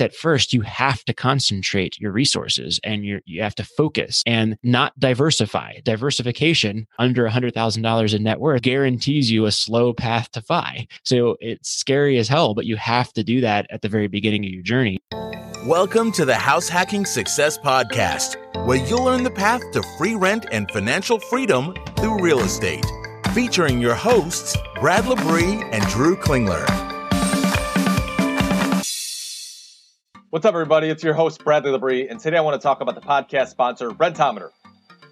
[0.00, 4.56] at first you have to concentrate your resources and you you have to focus and
[4.62, 5.80] not diversify.
[5.84, 10.86] Diversification under $100,000 in net worth guarantees you a slow path to FI.
[11.04, 14.44] So it's scary as hell, but you have to do that at the very beginning
[14.44, 14.98] of your journey.
[15.66, 18.36] Welcome to the House Hacking Success Podcast,
[18.66, 22.84] where you'll learn the path to free rent and financial freedom through real estate.
[23.32, 26.93] Featuring your hosts, Brad Labrie and Drew Klingler.
[30.34, 30.88] What's up, everybody?
[30.88, 33.90] It's your host, Bradley Labrie, and today I want to talk about the podcast sponsor,
[33.90, 34.50] Rentometer.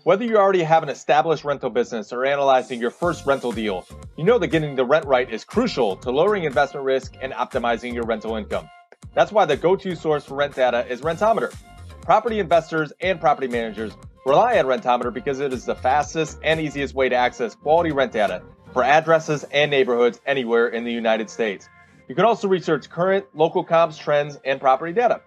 [0.03, 4.25] Whether you already have an established rental business or analyzing your first rental deal, you
[4.25, 8.03] know that getting the rent right is crucial to lowering investment risk and optimizing your
[8.03, 8.69] rental income.
[9.15, 11.55] That's why the go to source for rent data is Rentometer.
[12.01, 13.93] Property investors and property managers
[14.27, 18.11] rely on Rentometer because it is the fastest and easiest way to access quality rent
[18.11, 21.69] data for addresses and neighborhoods anywhere in the United States.
[22.09, 25.21] You can also research current local comps, trends, and property data.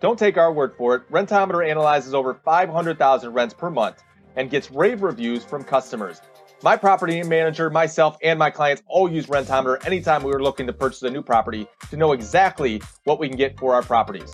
[0.00, 1.10] Don't take our word for it.
[1.10, 4.02] Rentometer analyzes over 500,000 rents per month
[4.36, 6.20] and gets rave reviews from customers.
[6.62, 10.72] My property manager, myself, and my clients all use Rentometer anytime we are looking to
[10.72, 14.32] purchase a new property to know exactly what we can get for our properties.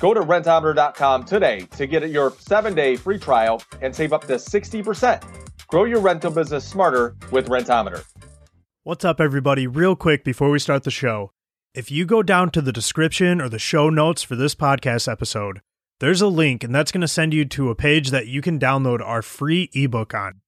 [0.00, 4.34] Go to rentometer.com today to get your seven day free trial and save up to
[4.34, 5.22] 60%.
[5.68, 8.04] Grow your rental business smarter with Rentometer.
[8.84, 9.66] What's up, everybody?
[9.66, 11.32] Real quick before we start the show,
[11.76, 15.60] if you go down to the description or the show notes for this podcast episode,
[16.00, 18.58] there's a link, and that's going to send you to a page that you can
[18.58, 20.40] download our free ebook on.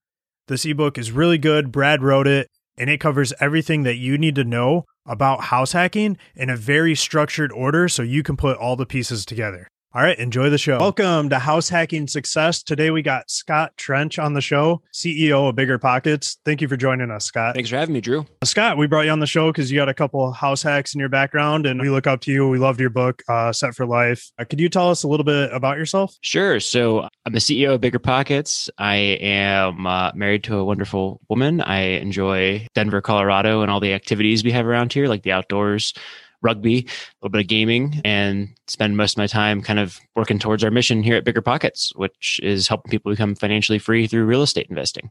[0.46, 1.70] This ebook is really good.
[1.70, 6.16] Brad wrote it, and it covers everything that you need to know about house hacking
[6.34, 9.68] in a very structured order so you can put all the pieces together.
[9.94, 10.78] All right, enjoy the show.
[10.78, 12.62] Welcome to House Hacking Success.
[12.62, 16.36] Today we got Scott Trench on the show, CEO of Bigger Pockets.
[16.44, 17.54] Thank you for joining us, Scott.
[17.54, 18.26] Thanks for having me, Drew.
[18.44, 21.00] Scott, we brought you on the show because you got a couple house hacks in
[21.00, 22.46] your background, and we look up to you.
[22.46, 24.30] We loved your book, uh, Set for Life.
[24.38, 26.14] Uh, could you tell us a little bit about yourself?
[26.20, 26.60] Sure.
[26.60, 28.68] So I'm the CEO of Bigger Pockets.
[28.76, 31.62] I am uh, married to a wonderful woman.
[31.62, 35.94] I enjoy Denver, Colorado, and all the activities we have around here, like the outdoors
[36.42, 36.90] rugby, a
[37.22, 40.70] little bit of gaming, and spend most of my time kind of working towards our
[40.70, 44.66] mission here at Bigger Pockets, which is helping people become financially free through real estate
[44.70, 45.10] investing.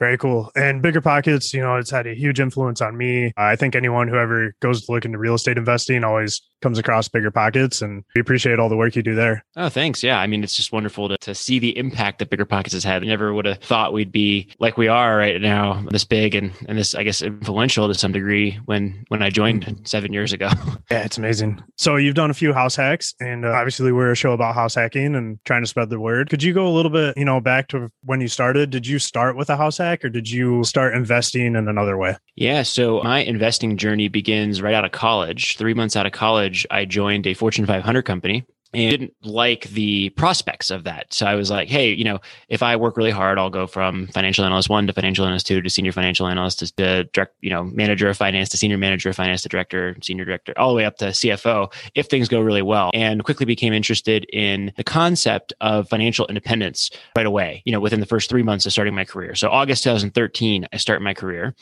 [0.00, 0.50] Very cool.
[0.56, 3.32] And Bigger Pockets, you know, it's had a huge influence on me.
[3.36, 7.08] I think anyone who ever goes to look into real estate investing always comes across
[7.08, 9.44] Bigger Pockets, and we appreciate all the work you do there.
[9.56, 10.02] Oh, thanks.
[10.02, 10.18] Yeah.
[10.18, 13.02] I mean, it's just wonderful to, to see the impact that Bigger Pockets has had.
[13.02, 16.52] I never would have thought we'd be like we are right now, this big and,
[16.68, 20.48] and this, I guess, influential to some degree when, when I joined seven years ago.
[20.90, 21.62] Yeah, it's amazing.
[21.76, 24.74] So you've done a few house hacks, and uh, obviously we're a show about house
[24.74, 26.28] hacking and trying to spread the word.
[26.28, 28.70] Could you go a little bit, you know, back to when you started?
[28.70, 32.16] Did you start with a house hack or did you start investing in another way?
[32.36, 32.62] Yeah.
[32.62, 35.56] So my investing journey begins right out of college.
[35.56, 38.44] Three months out of college, I joined a Fortune 500 company
[38.74, 41.12] and didn't like the prospects of that.
[41.14, 44.08] So I was like, hey, you know, if I work really hard, I'll go from
[44.08, 47.50] financial analyst one to financial analyst two to senior financial analyst to, to direct, you
[47.50, 50.74] know, manager of finance to senior manager of finance to director, senior director, all the
[50.74, 52.90] way up to CFO if things go really well.
[52.94, 58.00] And quickly became interested in the concept of financial independence right away, you know, within
[58.00, 59.34] the first three months of starting my career.
[59.34, 61.54] So August 2013, I start my career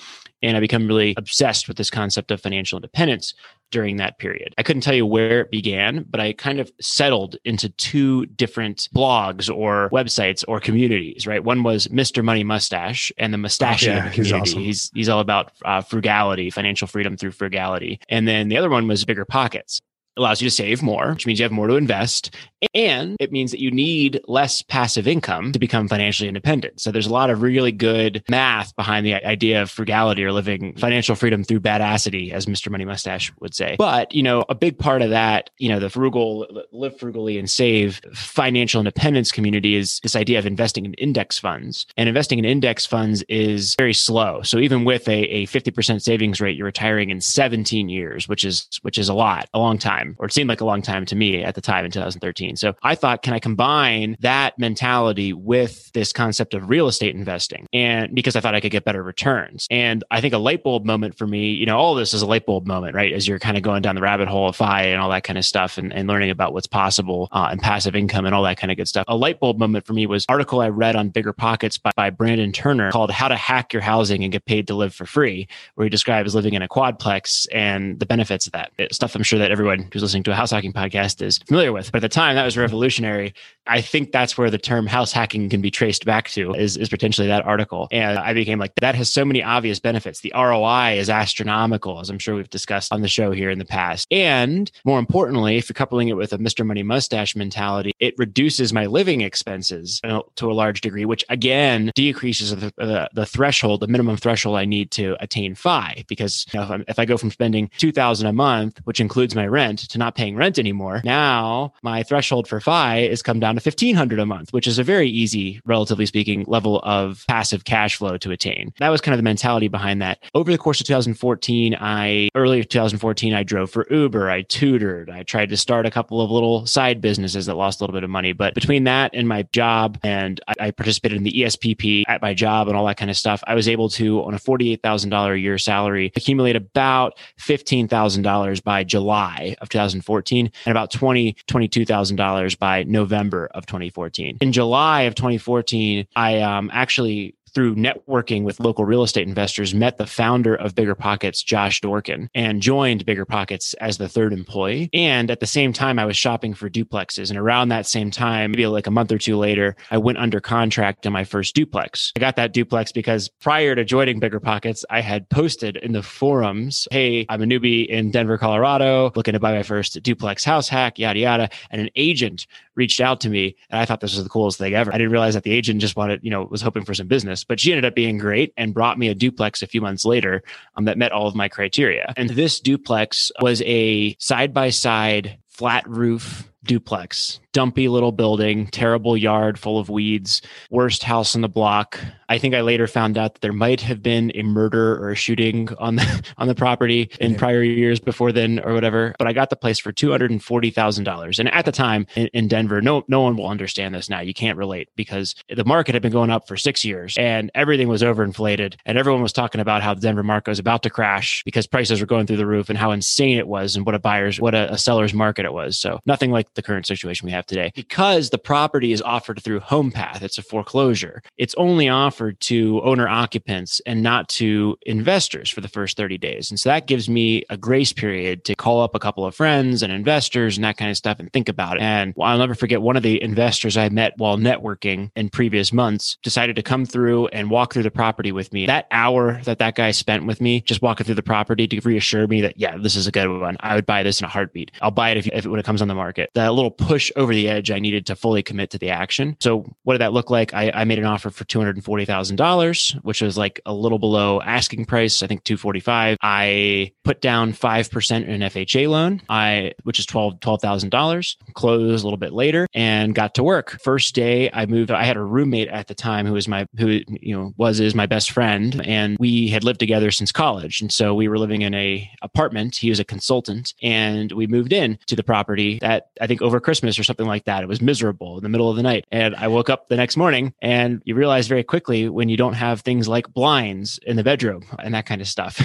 [0.43, 3.35] and I become really obsessed with this concept of financial independence
[3.73, 4.55] during that period.
[4.59, 8.89] I couldn't tell you where it began, but I kind of settled into two different
[8.95, 11.43] blogs or websites or communities, right?
[11.43, 12.23] One was Mr.
[12.23, 14.23] Money Mustache and the Mustache yeah, community.
[14.23, 14.61] He's, awesome.
[14.61, 17.99] he's, he's all about uh, frugality, financial freedom through frugality.
[18.09, 19.81] And then the other one was Bigger Pockets
[20.17, 22.35] allows you to save more, which means you have more to invest.
[22.75, 26.81] And it means that you need less passive income to become financially independent.
[26.81, 30.75] So there's a lot of really good math behind the idea of frugality or living
[30.77, 32.71] financial freedom through badassity, as Mr.
[32.71, 33.75] Money Mustache would say.
[33.79, 37.51] But, you know, a big part of that, you know, the frugal, live frugally and
[37.51, 41.87] save financial independence community is this idea of investing in index funds.
[41.97, 44.43] And investing in index funds is very slow.
[44.43, 48.69] So even with a, a 50% savings rate, you're retiring in 17 years, which is,
[48.83, 51.07] which is a lot, a long time time, or it seemed like a long time
[51.07, 52.57] to me at the time in 2013.
[52.57, 57.67] So I thought, can I combine that mentality with this concept of real estate investing?
[57.73, 59.67] And because I thought I could get better returns.
[59.71, 62.27] And I think a light bulb moment for me, you know, all this is a
[62.27, 63.13] light bulb moment, right?
[63.13, 65.39] As you're kind of going down the rabbit hole of FI and all that kind
[65.39, 68.59] of stuff and, and learning about what's possible uh, and passive income and all that
[68.59, 69.05] kind of good stuff.
[69.09, 72.11] A light bulb moment for me was article I read on Bigger Pockets by, by
[72.11, 75.49] Brandon Turner called How to Hack Your Housing and Get Paid to Live for Free,
[75.75, 78.73] where he describes living in a quadplex and the benefits of that.
[78.93, 81.93] Stuff I'm sure that everyone who's listening to a house hacking podcast is familiar with.
[81.93, 83.35] But at the time, that was revolutionary.
[83.67, 86.89] I think that's where the term house hacking can be traced back to is, is
[86.89, 87.89] potentially that article.
[87.93, 90.21] And I became like, that has so many obvious benefits.
[90.21, 93.65] The ROI is astronomical, as I'm sure we've discussed on the show here in the
[93.65, 94.09] past.
[94.11, 96.67] And more importantly, if you're coupling it with a Mr.
[96.67, 100.01] Money mustache mentality, it reduces my living expenses
[100.37, 104.65] to a large degree, which again decreases the, the, the threshold, the minimum threshold I
[104.65, 106.05] need to attain FI.
[106.09, 109.47] Because you know, if, if I go from spending 2000 a month, which includes my
[109.47, 113.61] rent, to not paying rent anymore, now my threshold for FI is come down to
[113.61, 118.17] 1500 a month, which is a very easy, relatively speaking, level of passive cash flow
[118.19, 118.73] to attain.
[118.79, 120.23] That was kind of the mentality behind that.
[120.35, 125.23] Over the course of 2014, I, early 2014, I drove for Uber, I tutored, I
[125.23, 128.11] tried to start a couple of little side businesses that lost a little bit of
[128.11, 128.33] money.
[128.33, 132.35] But between that and my job, and I, I participated in the ESPP at my
[132.35, 135.39] job and all that kind of stuff, I was able to, on a $48,000 a
[135.39, 143.49] year salary, accumulate about $15,000 by July of 2014 and about $20, $22,000 by November
[143.53, 144.39] of 2014.
[144.41, 149.99] In July of 2014, I um, actually through networking with local real estate investors, met
[149.99, 154.91] the founder of Bigger Pockets, Josh Dorkin, and joined Bigger Pockets as the third employee.
[154.93, 157.31] And at the same time, I was shopping for duplexes.
[157.31, 160.41] And around that same time, maybe like a month or two later, I went under
[160.41, 162.13] contract on my first duplex.
[162.17, 166.03] I got that duplex because prior to joining Bigger Pockets, I had posted in the
[166.03, 170.69] forums, Hey, I'm a newbie in Denver, Colorado, looking to buy my first duplex house
[170.69, 171.49] hack, yada, yada.
[171.71, 174.75] And an agent reached out to me and I thought this was the coolest thing
[174.75, 174.93] ever.
[174.93, 177.45] I didn't realize that the agent just wanted, you know, was hoping for some business,
[177.45, 180.43] but she ended up being great and brought me a duplex a few months later
[180.77, 182.13] um, that met all of my criteria.
[182.17, 189.17] And this duplex was a side by side flat roof duplex, dumpy little building, terrible
[189.17, 191.99] yard full of weeds, worst house on the block.
[192.29, 195.15] I think I later found out that there might have been a murder or a
[195.15, 197.39] shooting on the on the property in yeah.
[197.39, 199.15] prior years before then or whatever.
[199.19, 201.39] But I got the place for two hundred and forty thousand dollars.
[201.39, 204.21] And at the time in, in, Denver, no no one will understand this now.
[204.21, 207.89] You can't relate because the market had been going up for six years and everything
[207.89, 208.77] was overinflated.
[208.87, 212.01] And everyone was talking about how the Denver market was about to crash because prices
[212.01, 214.55] were going through the roof and how insane it was and what a buyer's what
[214.55, 215.79] a, a seller's market it was.
[215.79, 217.73] So nothing like the current situation we have today.
[217.75, 221.23] Because the property is offered through HomePath, it's a foreclosure.
[221.39, 226.51] It's only offered to owner occupants and not to investors for the first 30 days.
[226.51, 229.83] And so that gives me a grace period to call up a couple of friends
[229.83, 231.83] and investors and that kind of stuff and think about it.
[231.83, 236.17] And I'll never forget one of the investors I met while networking in previous months
[236.23, 238.67] decided to come through and walk through the property with me.
[238.67, 242.27] That hour that that guy spent with me, just walking through the property to reassure
[242.27, 243.57] me that, yeah, this is a good one.
[243.61, 244.71] I would buy this in a heartbeat.
[244.81, 246.31] I'll buy it if, if it, when it comes on the market.
[246.35, 249.37] That little push over the edge I needed to fully commit to the action.
[249.41, 250.55] So what did that look like?
[250.55, 255.23] I, I made an offer for $240,000, which was like a little below asking price.
[255.23, 256.19] I think 245.
[256.23, 262.07] I put down 5% in an FHA loan, I, which is 12, $12,000, closed a
[262.07, 263.79] little bit later and got to work.
[263.83, 267.01] First day I moved, I had a roommate at the time who was my, who,
[267.09, 268.81] you know, was, is my best friend.
[268.85, 270.81] And we had lived together since college.
[270.81, 272.77] And so we were living in a apartment.
[272.77, 276.61] He was a consultant and we moved in to the property that I think over
[276.61, 277.63] Christmas or something like that.
[277.63, 279.07] It was miserable in the middle of the night.
[279.11, 282.55] And I woke up the next morning and you realize very quickly when you don't
[282.55, 285.61] have things like blinds in the bedroom and that kind of stuff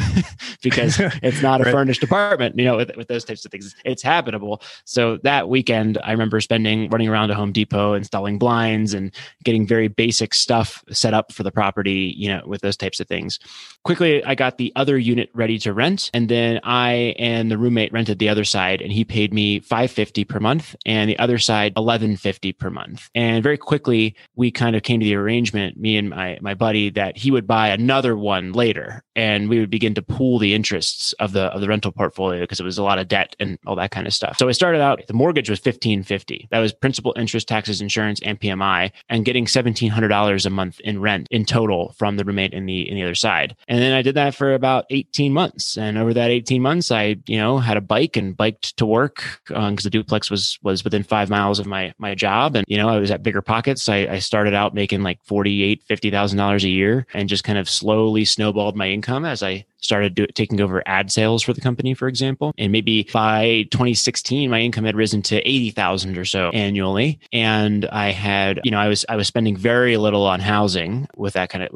[0.61, 1.71] because it's not a right.
[1.71, 3.75] furnished apartment, you know, with, with those types of things.
[3.85, 4.61] It's habitable.
[4.85, 9.13] So that weekend, I remember spending running around to Home Depot, installing blinds and
[9.43, 13.07] getting very basic stuff set up for the property, you know, with those types of
[13.07, 13.39] things.
[13.83, 16.09] Quickly, I got the other unit ready to rent.
[16.13, 20.25] And then I and the roommate rented the other side and he paid me 550
[20.25, 23.09] per month and the other side 1150 per month.
[23.15, 26.89] And very quickly we kind of came to the arrangement, me and my my buddy,
[26.91, 31.13] that he would buy another one later and we would begin to pool the interests
[31.13, 33.75] of the of the rental portfolio because it was a lot of debt and all
[33.75, 34.37] that kind of stuff.
[34.37, 36.47] So I started out the mortgage was 1550.
[36.51, 41.27] That was principal, interest, taxes, insurance and PMI and getting $1700 a month in rent
[41.31, 43.55] in total from the roommate in the in the other side.
[43.67, 47.17] And then I did that for about 18 months and over that 18 months I,
[47.25, 50.83] you know, had a bike and biked to work because um, the duplex was was
[50.83, 52.55] within five miles of my my job.
[52.55, 53.87] And you know, I was at bigger pockets.
[53.87, 57.43] I, I started out making like forty eight, fifty thousand dollars a year, and just
[57.43, 61.53] kind of slowly snowballed my income as I started do, taking over ad sales for
[61.53, 62.53] the company, for example.
[62.57, 67.19] And maybe by 2016, my income had risen to 80,000 or so annually.
[67.31, 71.33] And I had, you know, I was, I was spending very little on housing with
[71.33, 71.71] that kind of,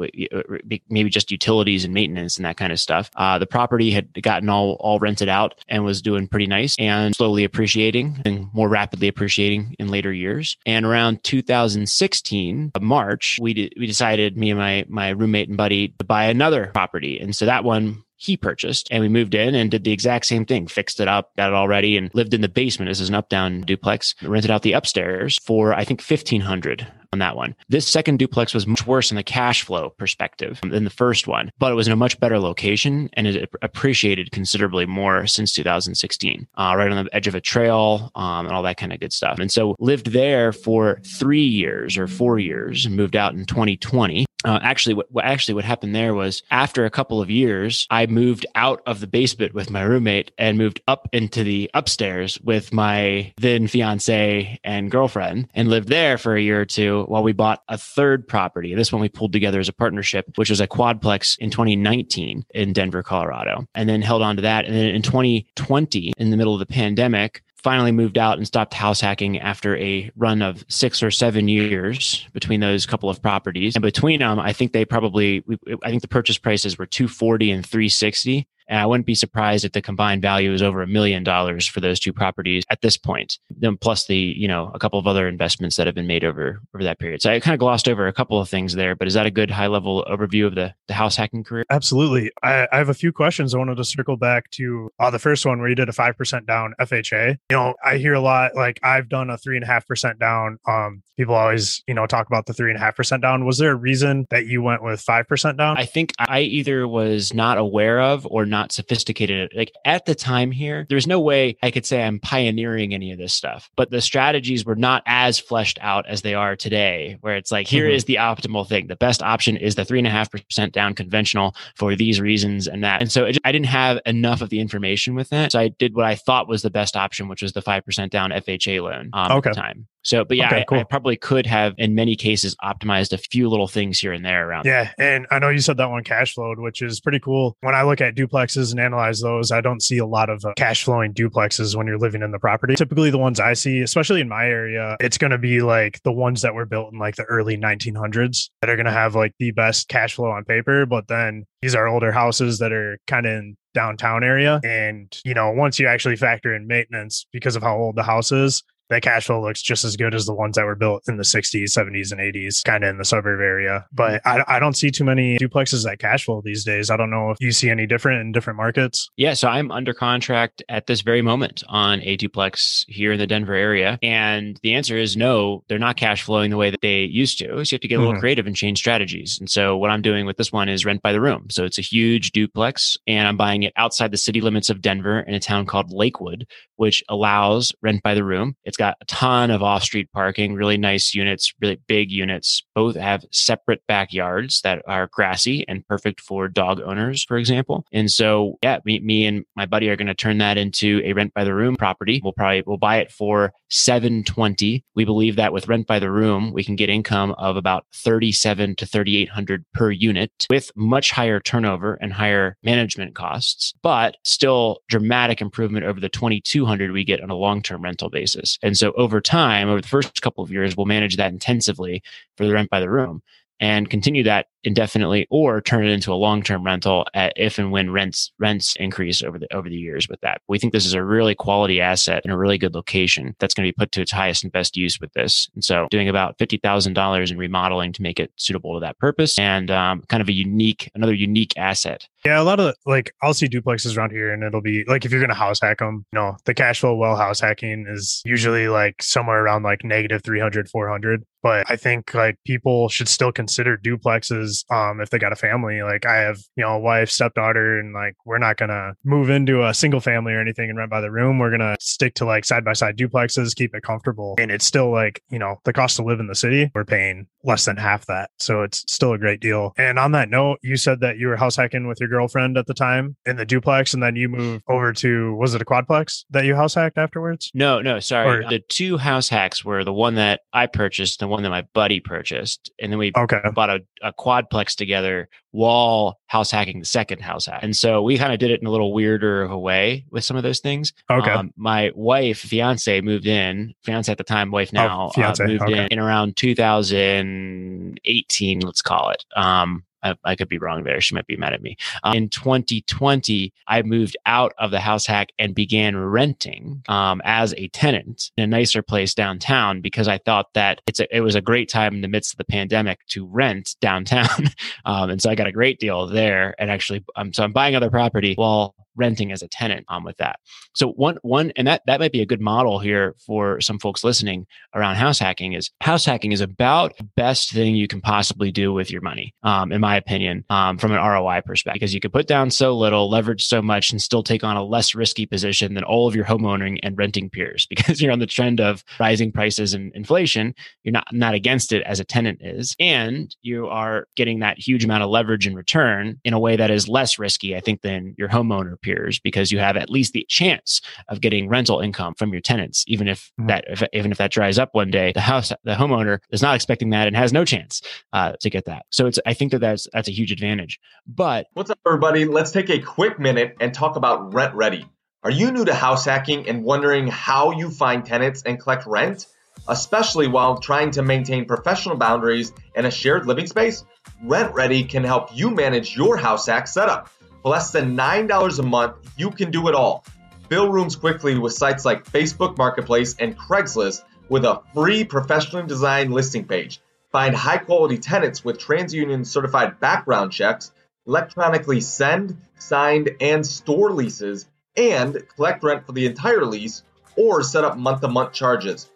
[0.90, 3.10] maybe just utilities and maintenance and that kind of stuff.
[3.16, 7.16] Uh, the property had gotten all, all rented out and was doing pretty nice and
[7.16, 10.58] slowly appreciating and more rapidly appreciating in later years.
[10.66, 16.06] And around 2016, March, we, we decided, me and my, my roommate and buddy, to
[16.06, 17.20] buy another property.
[17.20, 17.91] And so that one
[18.22, 18.88] he purchased.
[18.92, 21.56] And we moved in and did the exact same thing, fixed it up, got it
[21.56, 22.90] all ready, and lived in the basement.
[22.90, 27.20] This is an up down duplex, rented out the upstairs for, I think, 1500 on
[27.20, 27.56] that one.
[27.68, 31.52] This second duplex was much worse in the cash flow perspective than the first one,
[31.60, 36.48] but it was in a much better location and it appreciated considerably more since 2016,
[36.58, 39.12] uh, right on the edge of a trail um, and all that kind of good
[39.12, 39.40] stuff.
[39.40, 44.26] And so lived there for three years or four years and moved out in 2020.
[44.44, 48.06] Uh, actually, what, what, actually what happened there was after a couple of years, I
[48.08, 52.74] moved out of the basement with my roommate and moved up into the upstairs with
[52.74, 57.34] my then fiance and girlfriend, and lived there for a year or two while we
[57.34, 58.74] bought a third property.
[58.74, 62.74] This one we pulled together as a partnership, which was a quadplex in 2019 in
[62.74, 64.66] Denver, Colorado, and then held on to that.
[64.66, 68.74] And then in 2020, in the middle of the pandemic, finally moved out and stopped
[68.74, 73.76] house hacking after a run of six or seven years between those couple of properties.
[73.76, 75.44] And between them, I think they probably,
[75.84, 78.48] I think the purchase prices were 240 and 360.
[78.72, 81.82] And I wouldn't be surprised if the combined value is over a million dollars for
[81.82, 83.38] those two properties at this point.
[83.50, 86.62] Then plus the, you know, a couple of other investments that have been made over
[86.74, 87.22] over that period.
[87.22, 89.32] So I kind of glossed over a couple of things there, but is that a
[89.32, 91.66] good high level overview of the, the house hacking career?
[91.70, 92.32] Absolutely.
[92.42, 93.54] I, I have a few questions.
[93.54, 96.18] I wanted to circle back to uh, the first one where you did a five
[96.18, 97.38] percent down FHA.
[97.50, 100.18] You know, I hear a lot like I've done a three and a half percent
[100.18, 100.60] down.
[100.66, 103.46] Um, people always, you know, talk about the three and a half percent down.
[103.46, 105.78] Was there a reason that you went with five percent down?
[105.78, 110.52] I think I either was not aware of or not sophisticated like at the time
[110.52, 114.02] here, there's no way I could say I'm pioneering any of this stuff, but the
[114.02, 117.96] strategies were not as fleshed out as they are today, where it's like, here mm-hmm.
[117.96, 118.88] is the optimal thing.
[118.88, 122.68] The best option is the three and a half percent down conventional for these reasons
[122.68, 123.02] and that.
[123.02, 125.54] And so it, I didn't have enough of the information with that.
[125.54, 128.32] So I did what I thought was the best option, which was the 5% down
[128.32, 129.50] FHA loan um, okay.
[129.50, 129.88] at the time.
[130.04, 130.80] So, but yeah, okay, cool.
[130.80, 134.26] I, I, probably could have in many cases optimized a few little things here and
[134.26, 134.66] there around.
[134.66, 134.92] Yeah.
[134.98, 137.56] And I know you said that one cash flowed, which is pretty cool.
[137.62, 140.54] When I look at duplexes and analyze those, I don't see a lot of uh,
[140.56, 142.76] cash flowing duplexes when you're living in the property.
[142.76, 146.12] Typically, the ones I see, especially in my area, it's going to be like the
[146.12, 149.34] ones that were built in like the early 1900s that are going to have like
[149.40, 150.86] the best cash flow on paper.
[150.86, 154.60] But then these are older houses that are kind of in downtown area.
[154.64, 158.32] And, you know, once you actually factor in maintenance because of how old the house
[158.32, 161.18] is, that cash flow looks just as good as the ones that were built in
[161.18, 163.86] the 60s, 70s, and 80s, kind of in the suburb area.
[163.92, 166.90] But I, I don't see too many duplexes that cash flow these days.
[166.90, 169.10] I don't know if you see any different in different markets.
[169.16, 169.34] Yeah.
[169.34, 173.54] So I'm under contract at this very moment on a duplex here in the Denver
[173.54, 173.98] area.
[174.04, 177.46] And the answer is no, they're not cash flowing the way that they used to.
[177.46, 178.20] So you have to get a little mm-hmm.
[178.20, 179.40] creative and change strategies.
[179.40, 181.48] And so what I'm doing with this one is rent by the room.
[181.50, 185.22] So it's a huge duplex and I'm buying it outside the city limits of Denver
[185.22, 186.46] in a town called Lakewood,
[186.76, 188.56] which allows rent by the room.
[188.66, 192.64] It's got a ton of off street parking, really nice units, really big units.
[192.74, 197.86] Both have separate backyards that are grassy and perfect for dog owners, for example.
[197.94, 201.14] And so, yeah, me, me and my buddy are going to turn that into a
[201.14, 202.22] rent by the room property.
[202.24, 204.84] We'll probably, we'll buy it for 720.
[204.96, 208.78] We believe that with rent by the room, we can get income of about 37
[208.78, 215.40] to 3800 per unit with much higher turnover and higher management costs, but still dramatic
[215.40, 218.58] improvement over the 2200 we get on a long-term rental basis.
[218.64, 222.02] And so over time, over the first couple of years, we'll manage that intensively
[222.38, 223.22] for the rent by the room
[223.62, 228.32] and continue that indefinitely or turn it into a long-term rental if and when rents
[228.40, 230.42] rents increase over the over the years with that.
[230.48, 233.66] We think this is a really quality asset in a really good location that's going
[233.66, 235.50] to be put to its highest and best use with this.
[235.54, 239.72] And so doing about $50,000 in remodeling to make it suitable to that purpose and
[239.72, 242.08] um, kind of a unique another unique asset.
[242.26, 245.12] Yeah, a lot of like I'll see duplexes around here and it'll be like if
[245.12, 248.22] you're going to house hack them, you know, the cash flow well house hacking is
[248.26, 253.32] usually like somewhere around like negative 300 400 but I think like people should still
[253.32, 255.82] consider duplexes um if they got a family.
[255.82, 259.66] Like i have you know a wife stepdaughter and like we're not gonna move into
[259.66, 261.40] a single family or anything and rent by the room.
[261.40, 264.36] We're gonna stick to like side by side duplexes keep it comfortable.
[264.40, 267.28] And it's still like you know the cost to live in the city we're paying
[267.44, 268.30] less than half that.
[268.40, 269.74] So it's still a great deal.
[269.78, 272.68] And on that note you said that you were house hacking with your girlfriend at
[272.68, 276.26] the time in the duplex and then you moved over to was it a quadplex
[276.30, 277.52] that you house hacked afterwards?
[277.54, 278.46] No no sorry.
[278.46, 281.66] Or, the two house hacks were the one that i purchased and one that my
[281.74, 283.42] buddy purchased and then we okay.
[283.54, 287.60] bought a, a quadplex together while house hacking the second house hack.
[287.62, 290.24] And so we kind of did it in a little weirder of a way with
[290.24, 290.94] some of those things.
[291.10, 291.32] Okay.
[291.32, 295.44] Um, my wife, fiance moved in, fiance at the time, wife oh, now, oh, fiance.
[295.44, 295.86] Uh, moved okay.
[295.86, 299.26] in in around 2018, let's call it.
[299.36, 301.02] Um, I, I, could be wrong there.
[301.02, 301.78] She might be mad at me.
[302.04, 307.54] Um, in 2020, I moved out of the house hack and began renting um, as
[307.58, 311.36] a tenant in a nicer place downtown because I thought that it's a, it was
[311.36, 314.28] a great time in the midst of the pandemic to rent downtown.
[314.86, 316.56] um, and so I got a great deal there.
[316.60, 320.18] And actually, um, so I'm buying other property while renting as a tenant on with
[320.18, 320.40] that.
[320.76, 324.04] So one one and that that might be a good model here for some folks
[324.04, 328.52] listening around house hacking is house hacking is about the best thing you can possibly
[328.52, 332.00] do with your money, um, in my opinion, um, from an ROI perspective, because you
[332.00, 335.26] could put down so little, leverage so much, and still take on a less risky
[335.26, 337.68] position than all of your homeowning and renting peers.
[337.82, 341.82] Because you're on the trend of rising prices and inflation, you're not not against it
[341.84, 346.20] as a tenant is, and you are getting that huge amount of leverage in return
[346.24, 349.60] in a way that is less risky, I think, than your homeowner peers because you
[349.60, 353.48] have at least the chance of getting rental income from your tenants, even if mm-hmm.
[353.48, 355.12] that if, even if that dries up one day.
[355.14, 357.82] The house, the homeowner is not expecting that and has no chance
[358.14, 358.86] uh, to get that.
[358.92, 360.80] So it's I think that that's that's a huge advantage.
[361.08, 362.26] But what's up, everybody?
[362.26, 364.86] Let's take a quick minute and talk about RentRedi.
[365.24, 369.28] Are you new to house hacking and wondering how you find tenants and collect rent?
[369.68, 373.84] Especially while trying to maintain professional boundaries and a shared living space,
[374.26, 377.12] RentRedi can help you manage your house hack setup.
[377.42, 380.06] For less than $9 a month, you can do it all.
[380.50, 386.14] Fill rooms quickly with sites like Facebook Marketplace and Craigslist with a free professionally designed
[386.14, 386.82] listing page.
[387.12, 390.72] Find high quality tenants with TransUnion certified background checks,
[391.08, 396.84] electronically send, signed, and store leases, and collect rent for the entire lease
[397.18, 398.90] or set up month to month charges.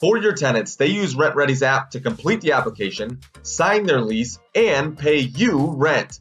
[0.00, 4.98] For your tenants, they use RentRedi's app to complete the application, sign their lease, and
[4.98, 6.20] pay you rent.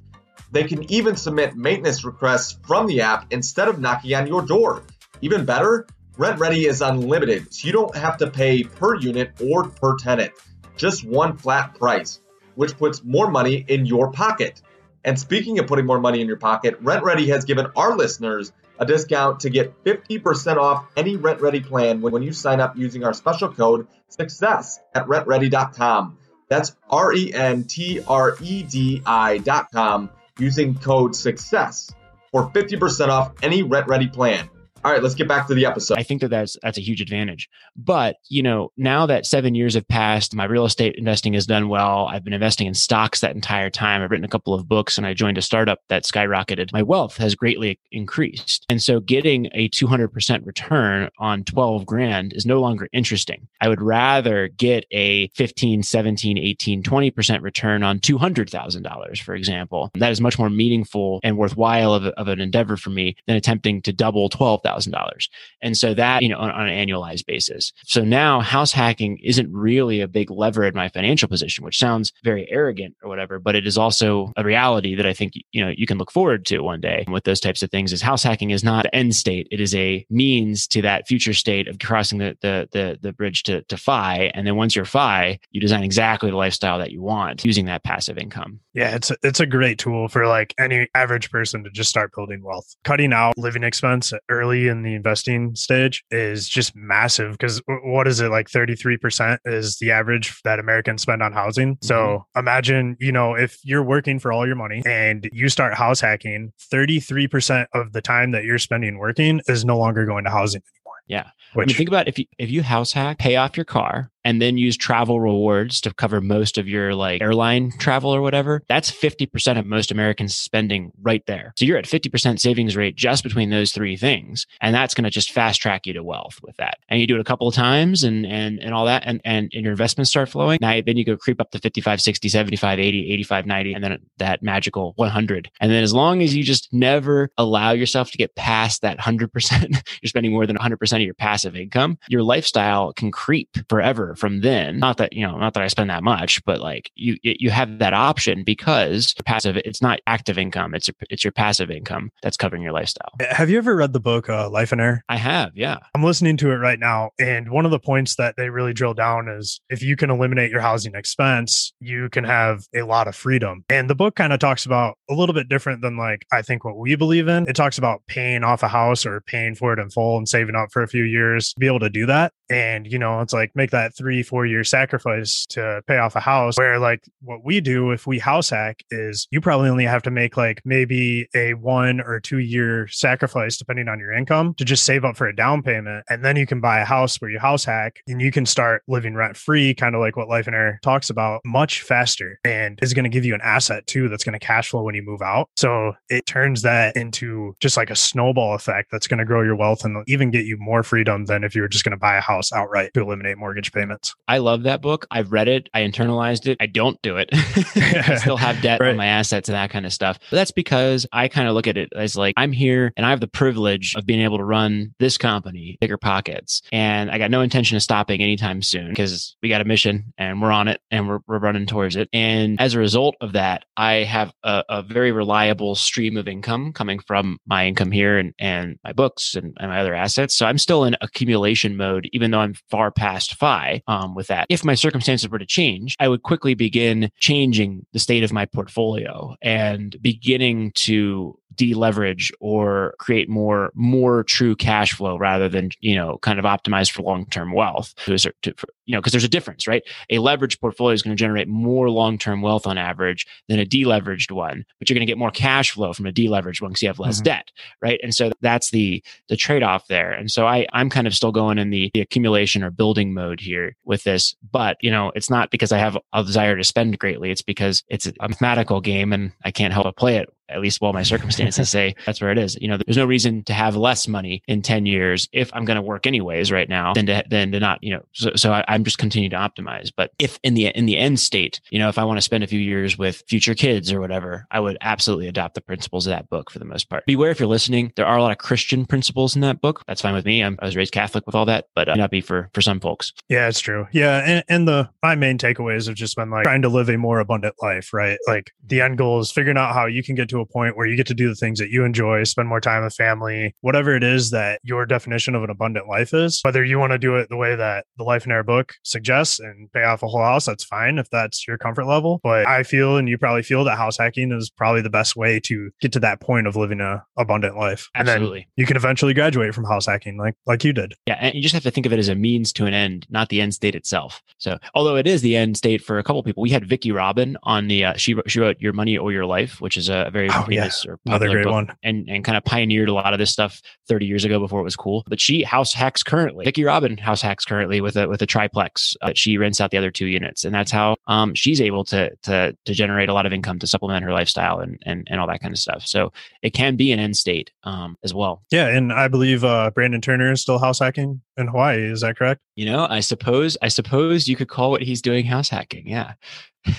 [0.54, 4.84] They can even submit maintenance requests from the app instead of knocking on your door.
[5.20, 9.98] Even better, RentRedi is unlimited, so you don't have to pay per unit or per
[9.98, 10.32] tenant,
[10.78, 12.20] just one flat price,
[12.54, 14.62] which puts more money in your pocket.
[15.04, 18.86] And speaking of putting more money in your pocket, RentRedi has given our listeners a
[18.86, 23.52] discount to get 50% off any RentRedi plan when you sign up using our special
[23.52, 26.20] code SUCCESS at rentredi.com.
[26.48, 31.94] That's R E N T R E D I.com using code SUCCESS
[32.32, 34.50] for 50% off any RentRedi plan.
[34.86, 35.98] All right, let's get back to the episode.
[35.98, 37.48] I think that that's that's a huge advantage.
[37.76, 41.70] But you know, now that seven years have passed, my real estate investing has done
[41.70, 42.08] well.
[42.08, 44.02] I've been investing in stocks that entire time.
[44.02, 46.74] I've written a couple of books, and I joined a startup that skyrocketed.
[46.74, 51.86] My wealth has greatly increased, and so getting a two hundred percent return on twelve
[51.86, 53.48] grand is no longer interesting.
[53.62, 58.84] I would rather get a 15, 17, 18, 20 percent return on two hundred thousand
[58.84, 59.92] dollars, for example.
[59.94, 63.82] That is much more meaningful and worthwhile of, of an endeavor for me than attempting
[63.84, 65.30] to double twelve thousand $1,000.
[65.62, 67.72] And so that, you know, on, on, an annualized basis.
[67.86, 72.12] So now house hacking isn't really a big lever in my financial position, which sounds
[72.24, 75.72] very arrogant or whatever, but it is also a reality that I think, you know,
[75.76, 78.52] you can look forward to one day with those types of things is house hacking
[78.52, 79.48] is not the end state.
[79.52, 83.44] It is a means to that future state of crossing the, the, the, the bridge
[83.44, 84.32] to, to FI.
[84.34, 87.84] And then once you're FI, you design exactly the lifestyle that you want using that
[87.84, 88.60] passive income.
[88.74, 92.12] Yeah, it's a, it's a great tool for like any average person to just start
[92.16, 92.76] building wealth.
[92.84, 98.20] Cutting out living expense early in the investing stage is just massive because what is
[98.20, 101.76] it like 33% is the average that Americans spend on housing.
[101.76, 101.86] Mm-hmm.
[101.86, 106.02] So imagine, you know, if you're working for all your money and you start house
[106.02, 110.62] hacking, 33% of the time that you're spending working is no longer going to housing
[110.62, 111.00] anymore.
[111.08, 111.30] Yeah.
[111.54, 114.10] Which, I mean, think about if you if you house hack, pay off your car,
[114.24, 118.64] and then use travel rewards to cover most of your like airline travel or whatever,
[118.68, 121.54] that's 50% of most Americans spending right there.
[121.58, 124.46] So you're at 50% savings rate just between those three things.
[124.62, 126.78] And that's going to just fast track you to wealth with that.
[126.90, 129.04] And you do it a couple of times and, and, and all that.
[129.06, 130.60] And, and, and your investments start flowing.
[130.62, 133.98] Now, then you go creep up to 55, 60, 75, 80, 85, 90, and then
[134.18, 135.50] that magical 100.
[135.60, 139.90] And then as long as you just never allow yourself to get past that 100%,
[140.02, 144.42] you're spending more than 100% of your passive income, your lifestyle can creep forever from
[144.42, 144.80] then.
[144.80, 147.80] Not that, you know, not that I spend that much, but like you you have
[147.80, 152.62] that option because passive it's not active income, it's it's your passive income that's covering
[152.62, 153.12] your lifestyle.
[153.30, 155.04] Have you ever read the book uh, Life and Air?
[155.10, 155.78] I have, yeah.
[155.96, 158.94] I'm listening to it right now and one of the points that they really drill
[158.94, 163.16] down is if you can eliminate your housing expense, you can have a lot of
[163.16, 163.64] freedom.
[163.70, 166.66] And the book kind of talks about a little bit different than like I think
[166.66, 167.48] what we believe in.
[167.48, 170.56] It talks about paying off a house or paying for it in full and saving
[170.56, 172.34] up for a few years to be able to do that.
[172.50, 176.20] And you know, it's like make that three, four year sacrifice to pay off a
[176.20, 176.58] house.
[176.58, 180.12] Where like what we do if we house hack is you probably only have to
[180.12, 184.84] make like maybe a one or two year sacrifice depending on your income to just
[184.84, 186.04] save up for a down payment.
[186.10, 188.84] And then you can buy a house where you house hack and you can start
[188.90, 192.78] living rent free, kind of like what Life and Air talks about, much faster and
[192.82, 195.02] is going to give you an asset too that's going to cash flow when you
[195.02, 195.50] move out.
[195.56, 199.56] So it turns that into just like a snowball effect that's going to grow your
[199.56, 202.18] wealth and even get you more freedom than if you were just going to buy
[202.18, 203.93] a house outright to eliminate mortgage payments.
[204.28, 205.06] I love that book.
[205.12, 205.70] I've read it.
[205.74, 206.58] I internalized it.
[206.60, 207.30] I don't do it.
[207.34, 208.92] I still have debt right.
[208.92, 210.20] on my assets and that kind of stuff.
[210.30, 213.10] But that's because I kind of look at it as like I'm here and I
[213.10, 216.62] have the privilege of being able to run this company, Bigger Pockets.
[216.72, 220.42] And I got no intention of stopping anytime soon because we got a mission and
[220.42, 222.10] we're on it and we're, we're running towards it.
[222.14, 226.74] And as a result of that, I have a, a very reliable stream of income
[226.74, 230.36] coming from my income here and, and my books and, and my other assets.
[230.36, 234.46] So I'm still in accumulation mode, even though I'm far past FI um, with that.
[234.50, 238.46] If my circumstances were to change, I would quickly begin changing the state of my
[238.46, 245.96] portfolio and beginning to deleverage or create more more true cash flow rather than you
[245.96, 249.30] know kind of optimize for long-term wealth to to, for, you know because there's a
[249.30, 249.84] difference right?
[250.10, 254.32] A leveraged portfolio is going to generate more long-term wealth on average than a deleveraged
[254.32, 256.90] one but you're going to get more cash flow from a deleveraged one because you
[256.90, 257.26] have less mm-hmm.
[257.26, 258.00] debt right?
[258.04, 260.12] And so that's the the trade-off there.
[260.12, 263.40] And so i i'm kind of still going in the, the accumulation or building mode
[263.40, 267.00] here with this but you know it's not because i have a desire to spend
[267.00, 267.32] greatly.
[267.32, 270.82] It's because it's a mathematical game and i can't help but play it at least
[270.82, 272.58] while my circumstances say that's where it is.
[272.60, 275.76] You know, there's no reason to have less money in 10 years if I'm going
[275.76, 278.64] to work anyways right now than to, than to not, you know, so, so I,
[278.68, 279.92] am just continuing to optimize.
[279.96, 282.44] But if in the, in the end state, you know, if I want to spend
[282.44, 286.12] a few years with future kids or whatever, I would absolutely adopt the principles of
[286.12, 287.06] that book for the most part.
[287.06, 289.84] Beware if you're listening, there are a lot of Christian principles in that book.
[289.88, 290.44] That's fine with me.
[290.44, 292.80] I'm, i was raised Catholic with all that, but uh, not be for, for some
[292.80, 293.14] folks.
[293.30, 293.88] Yeah, it's true.
[293.92, 294.18] Yeah.
[294.26, 297.20] And, and the, my main takeaways have just been like trying to live a more
[297.20, 298.18] abundant life, right?
[298.28, 300.88] Like the end goal is figuring out how you can get to a point where
[300.88, 303.96] you get to do the things that you enjoy, spend more time with family, whatever
[303.96, 306.42] it is that your definition of an abundant life is.
[306.44, 309.40] Whether you want to do it the way that the Life in Air book suggests
[309.40, 312.20] and pay off a whole house, that's fine if that's your comfort level.
[312.24, 315.40] But I feel, and you probably feel, that house hacking is probably the best way
[315.42, 317.90] to get to that point of living a abundant life.
[317.96, 318.40] Absolutely.
[318.40, 320.94] And then you can eventually graduate from house hacking, like like you did.
[321.08, 323.08] Yeah, and you just have to think of it as a means to an end,
[323.10, 324.22] not the end state itself.
[324.38, 327.38] So, although it is the end state for a couple people, we had Vicki Robin
[327.44, 330.23] on the uh, she she wrote Your Money or Your Life, which is a very
[330.32, 330.70] oh, yeah.
[330.88, 334.06] or another great one and and kind of pioneered a lot of this stuff 30
[334.06, 335.04] years ago before it was cool.
[335.08, 336.46] But she house hacks currently.
[336.46, 338.96] Vicki Robin house hacks currently with a with a triplex.
[339.02, 342.16] Uh, she rents out the other two units, and that's how um, she's able to
[342.24, 345.28] to to generate a lot of income to supplement her lifestyle and and and all
[345.28, 345.86] that kind of stuff.
[345.86, 348.44] So it can be an end state um, as well.
[348.52, 351.82] Yeah, and I believe uh, Brandon Turner is still house hacking in Hawaii.
[351.82, 352.42] Is that correct?
[352.56, 355.88] You know, I suppose I suppose you could call what he's doing house hacking.
[355.88, 356.14] Yeah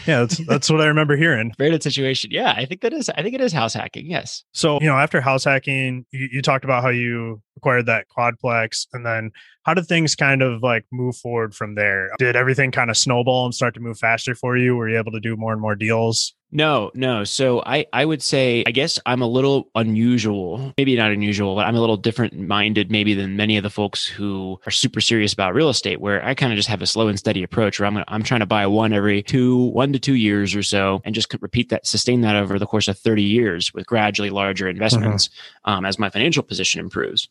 [0.07, 1.53] yeah, that's that's what I remember hearing.
[1.59, 2.31] Very good situation.
[2.33, 3.11] Yeah, I think that is.
[3.11, 4.07] I think it is house hacking.
[4.07, 4.45] Yes.
[4.53, 8.87] So you know, after house hacking, you, you talked about how you acquired that quadplex,
[8.93, 9.31] and then
[9.65, 12.11] how did things kind of like move forward from there?
[12.19, 14.75] Did everything kind of snowball and start to move faster for you?
[14.75, 16.35] Were you able to do more and more deals?
[16.55, 17.25] No, no.
[17.25, 21.67] So I, I would say, I guess I'm a little unusual, maybe not unusual, but
[21.67, 25.33] I'm a little different minded maybe than many of the folks who are super serious
[25.33, 27.89] about real estate, where I kind of just have a slow and steady approach where
[27.89, 31.03] I'm, gonna, I'm trying to buy one every two, one to two years or so
[31.05, 34.69] and just repeat that, sustain that over the course of 30 years with gradually larger
[34.69, 35.71] investments mm-hmm.
[35.73, 37.29] um, as my financial position improves.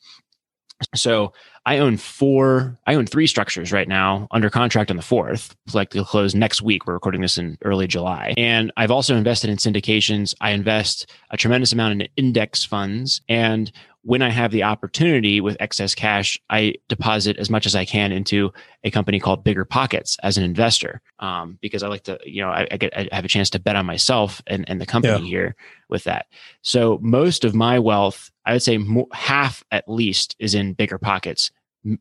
[0.95, 1.33] So
[1.65, 6.01] I own four, I own three structures right now under contract on the fourth, likely
[6.01, 6.85] to close next week.
[6.85, 8.33] We're recording this in early July.
[8.37, 10.33] And I've also invested in syndications.
[10.41, 13.21] I invest a tremendous amount in index funds.
[13.29, 17.85] And when I have the opportunity with excess cash, I deposit as much as I
[17.85, 18.51] can into
[18.83, 22.49] a company called Bigger Pockets as an investor, um, because I like to, you know,
[22.49, 25.19] I, I, get I have a chance to bet on myself and, and the company
[25.19, 25.25] yeah.
[25.25, 25.55] here
[25.87, 26.25] with that.
[26.63, 30.97] So most of my wealth, I would say more, half at least, is in Bigger
[30.97, 31.51] Pockets,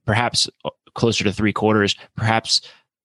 [0.06, 2.60] perhaps uh, closer to three quarters, perhaps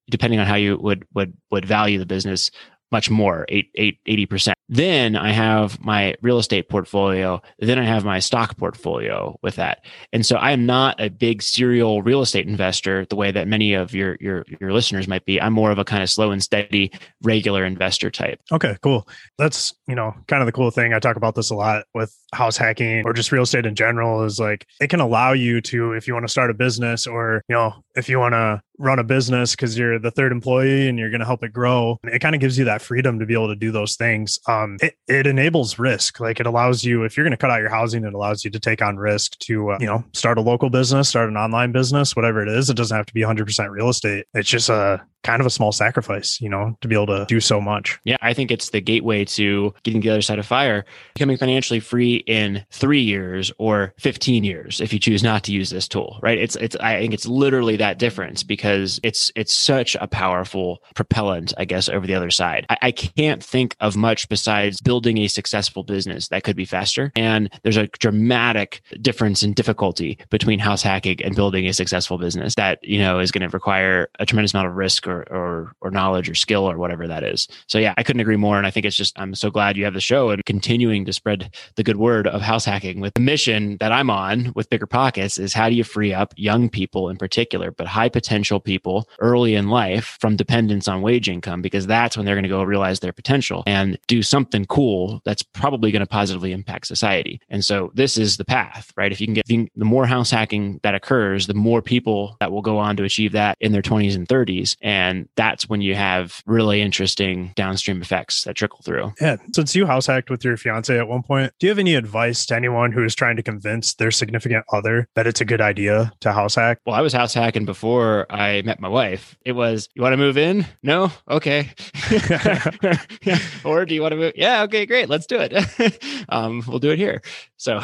[0.10, 2.52] depending on how you would would would value the business,
[2.92, 4.54] much more, eight, eight, 80%.
[4.70, 7.42] Then I have my real estate portfolio.
[7.60, 9.86] Then I have my stock portfolio with that.
[10.12, 13.74] And so I am not a big serial real estate investor the way that many
[13.74, 15.42] of your, your, your listeners might be.
[15.42, 16.92] I'm more of a kind of slow and steady,
[17.24, 18.42] regular investor type.
[18.52, 19.08] Okay, cool.
[19.38, 20.94] That's, you know, kind of the cool thing.
[20.94, 24.24] I talk about this a lot with house hacking or just real estate in general
[24.24, 27.42] is like it can allow you to, if you want to start a business or,
[27.48, 30.98] you know, if you want to run a business because you're the third employee and
[31.00, 32.00] you're going to help it grow.
[32.04, 34.40] It kind of gives you that freedom to be able to do those things.
[34.48, 36.20] Um, it, it enables risk.
[36.20, 38.52] Like it allows you, if you're going to cut out your housing, it allows you
[38.52, 41.72] to take on risk to, uh, you know, start a local business, start an online
[41.72, 42.70] business, whatever it is.
[42.70, 44.26] It doesn't have to be 100% real estate.
[44.34, 47.42] It's just a kind of a small sacrifice, you know, to be able to do
[47.42, 48.00] so much.
[48.06, 50.86] Yeah, I think it's the gateway to getting the other side of fire,
[51.16, 55.70] becoming financially free in three years or 15 years if you choose not to use
[55.70, 56.38] this tool, right?
[56.38, 58.67] It's, it's, I think it's literally that difference because
[59.04, 62.66] it's, it's such a powerful propellant, I guess, over the other side.
[62.70, 67.12] I, I can't think of much besides building a successful business that could be faster.
[67.16, 72.56] And there's a dramatic difference in difficulty between house hacking and building a successful business
[72.56, 75.92] that, you know, is going to require a tremendous amount of risk or or or
[75.92, 77.48] knowledge or skill or whatever that is.
[77.68, 78.58] So yeah, I couldn't agree more.
[78.58, 81.14] And I think it's just I'm so glad you have the show and continuing to
[81.14, 84.88] spread the good word of house hacking with the mission that I'm on with Bigger
[84.88, 89.08] Pockets is how do you free up young people in particular, but high potential people
[89.20, 92.64] early in life from dependence on wage income because that's when they're going to go
[92.64, 97.40] realize their potential and do something cool that's probably going to positively impact society.
[97.50, 99.12] And so this is the path, right?
[99.12, 102.62] If you can get the more house hacking that occurs, the more people that will
[102.62, 104.76] go on to achieve that in their 20s and 30s.
[104.82, 109.14] And and that's when you have really interesting downstream effects that trickle through.
[109.22, 109.38] Yeah.
[109.54, 112.46] Since you house hacked with your fiance at one point, do you have any advice
[112.48, 116.12] to anyone who is trying to convince their significant other that it's a good idea
[116.22, 116.80] to house hack?
[116.86, 119.38] Well, I was house hacking before I met my wife.
[119.46, 120.66] It was, you want to move in?
[120.84, 121.12] No?
[121.30, 121.72] Okay.
[123.64, 124.34] or do you want to move?
[124.36, 124.64] Yeah.
[124.64, 125.10] Okay, great.
[125.10, 126.26] Let's do it.
[126.30, 127.22] um, we'll do it here.
[127.58, 127.80] So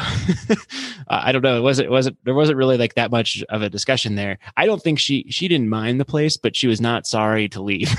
[1.08, 1.56] I don't know.
[1.56, 4.38] It wasn't, it wasn't, there wasn't really like that much of a discussion there.
[4.56, 7.62] I don't think she, she didn't mind the place, but she was not sorry to
[7.62, 7.92] leave.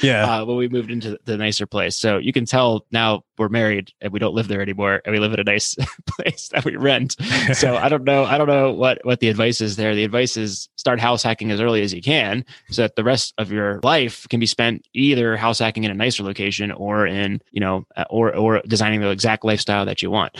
[0.00, 0.24] yeah.
[0.24, 1.96] Uh, when we moved into the nicer place.
[1.96, 5.18] So you can tell now we're married and we don't live there anymore and we
[5.18, 5.74] live in a nice
[6.06, 7.16] place that we rent.
[7.54, 8.24] So I don't know.
[8.24, 9.94] I don't know what, what the advice is there.
[9.94, 13.34] The advice is start house hacking as early as you can so that the rest
[13.38, 17.40] of your life can be spent either house hacking in a nicer location or in,
[17.50, 20.36] you know, uh, or, or designing the exact lifestyle that you want.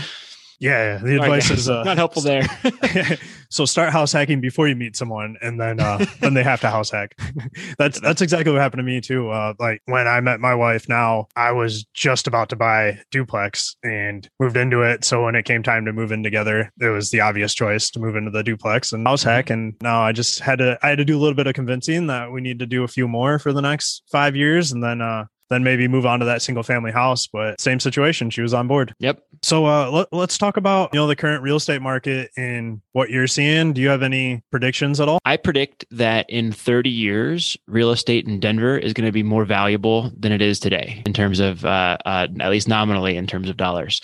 [0.60, 2.42] Yeah, the advice is uh, not helpful there.
[3.54, 6.70] so start house hacking before you meet someone, and then uh, then they have to
[6.70, 7.16] house hack.
[7.78, 9.30] that's that's exactly what happened to me too.
[9.30, 13.76] Uh, like when I met my wife, now I was just about to buy duplex
[13.84, 15.04] and moved into it.
[15.04, 18.00] So when it came time to move in together, it was the obvious choice to
[18.00, 19.50] move into the duplex and house hack.
[19.50, 22.08] And now I just had to I had to do a little bit of convincing
[22.08, 25.00] that we need to do a few more for the next five years, and then
[25.00, 27.26] uh, then maybe move on to that single family house.
[27.26, 28.94] But same situation, she was on board.
[28.98, 29.22] Yep.
[29.42, 33.10] So uh, let, us talk about you know the current real estate market and what
[33.10, 33.72] you're seeing.
[33.72, 35.18] Do you have any predictions at all?
[35.24, 39.44] I predict that in 30 years, real estate in Denver is going to be more
[39.44, 43.48] valuable than it is today in terms of uh, uh, at least nominally in terms
[43.48, 44.00] of dollars.